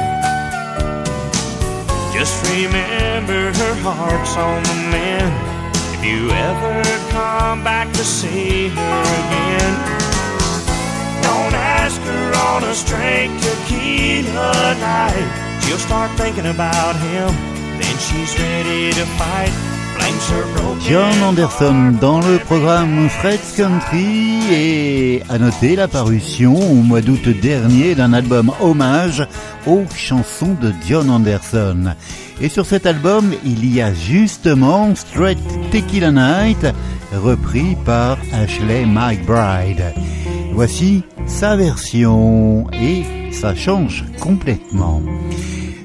Just 2.13 2.35
remember 2.51 3.53
her 3.53 3.75
heart's 3.87 4.37
on 4.37 4.63
the 4.65 4.75
mend. 4.93 5.33
If 5.95 6.05
you 6.05 6.31
ever 6.31 6.83
come 7.11 7.65
back 7.65 7.91
to 7.93 8.05
see 8.05 8.69
her 8.69 9.01
again, 9.23 9.75
don't 11.23 11.55
ask 11.55 12.01
her 12.03 12.29
on 12.53 12.65
a 12.65 12.75
straight 12.75 13.33
tequila 13.41 14.75
night. 14.81 15.63
She'll 15.63 15.79
start 15.79 16.11
thinking 16.19 16.47
about 16.47 16.97
him, 16.97 17.29
John 20.89 21.23
Anderson 21.25 21.95
dans 22.01 22.21
le 22.21 22.39
programme 22.39 23.09
Fred's 23.09 23.57
Country 23.57 24.39
et 24.53 25.23
à 25.29 25.39
noter 25.39 25.75
la 25.75 25.89
parution 25.89 26.55
au 26.55 26.75
mois 26.75 27.01
d'août 27.01 27.29
dernier 27.29 27.97
d'un 27.97 28.13
album 28.13 28.53
hommage 28.61 29.27
aux 29.67 29.83
chansons 29.97 30.57
de 30.61 30.73
John 30.89 31.11
Anderson. 31.11 31.95
Et 32.41 32.49
sur 32.49 32.67
cet 32.67 32.87
album, 32.87 33.33
il 33.45 33.75
y 33.75 33.83
a 33.83 33.93
justement 33.93 34.95
Straight 34.95 35.39
Tequila 35.73 36.13
Night, 36.13 36.67
repris 37.13 37.77
par 37.85 38.17
Ashley 38.33 38.87
McBride. 38.87 39.93
Voici 40.53 41.03
sa 41.27 41.57
version 41.57 42.67
et 42.73 43.33
ça 43.33 43.57
change 43.57 44.05
complètement. 44.21 45.03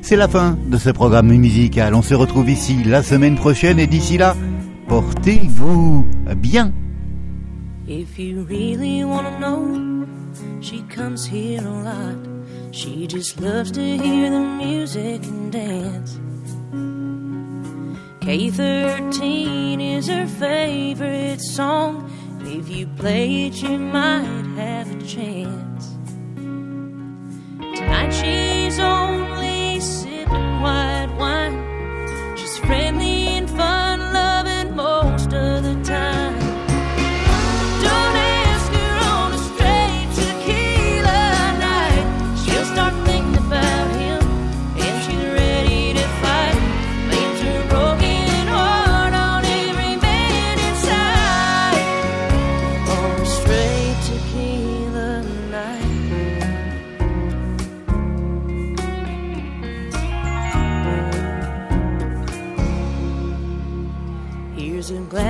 C'est 0.04 0.18
la 0.18 0.28
fin 0.28 0.58
de 0.68 0.78
ce 0.78 0.90
programme 0.90 1.28
musical. 1.28 1.96
On 1.96 2.02
se 2.02 2.14
retrouve 2.14 2.50
ici 2.50 2.84
la 2.84 3.02
semaine 3.02 3.36
prochaine 3.36 3.80
et 3.80 3.88
d'ici 3.88 4.18
là, 4.18 4.36
portez-vous 4.90 6.06
bien. 6.36 6.74
If 7.88 8.20
you 8.20 8.46
really 8.50 9.06
wanna 9.06 9.32
know, 9.40 10.06
she 10.60 10.84
comes 10.94 11.26
here 11.26 11.62
a 11.62 11.84
lot. 11.84 12.18
She 12.74 13.08
just 13.08 13.40
loves 13.40 13.72
to 13.72 13.80
hear 13.80 14.30
the 14.30 14.42
music 14.62 15.22
and 15.24 15.50
dance. 15.50 16.20
K13 18.20 20.00
is 20.00 20.10
her 20.10 20.28
favorite 20.28 21.40
song. 21.40 22.12
If 22.42 22.70
you 22.70 22.88
play 22.98 23.48
it, 23.48 23.64
you 23.64 23.78
might 23.78 24.46
have 24.58 24.92
a 24.92 25.02
chance. 25.06 25.96
Tonight 27.78 28.12
she's 28.12 28.80
only 28.80 29.33
white 30.64 31.12
wine. 31.20 31.58
She's 32.38 32.58
friendly 32.58 33.28
and 33.38 33.50
fun 33.50 33.93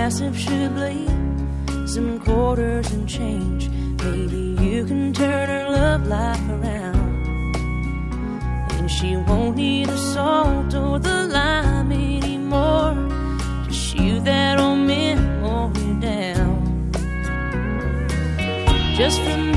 Glass 0.03 0.19
of 0.19 0.37
Chablis, 0.37 1.07
some 1.93 2.19
quarters 2.19 2.91
and 2.91 3.07
change. 3.07 3.69
Maybe 4.03 4.61
you 4.61 4.83
can 4.83 5.13
turn 5.13 5.47
her 5.47 5.69
love 5.69 6.05
life 6.07 6.49
around. 6.49 7.25
And 8.73 8.91
she 8.91 9.15
won't 9.15 9.55
need 9.55 9.87
the 9.87 9.95
salt 9.95 10.75
or 10.75 10.99
the 10.99 11.27
lime 11.27 11.93
anymore 11.93 12.95
to 13.65 13.71
shoot 13.71 14.25
that 14.25 14.59
old 14.59 14.79
memory 14.79 15.93
down. 16.01 16.91
Just 18.97 19.21
remember 19.21 19.52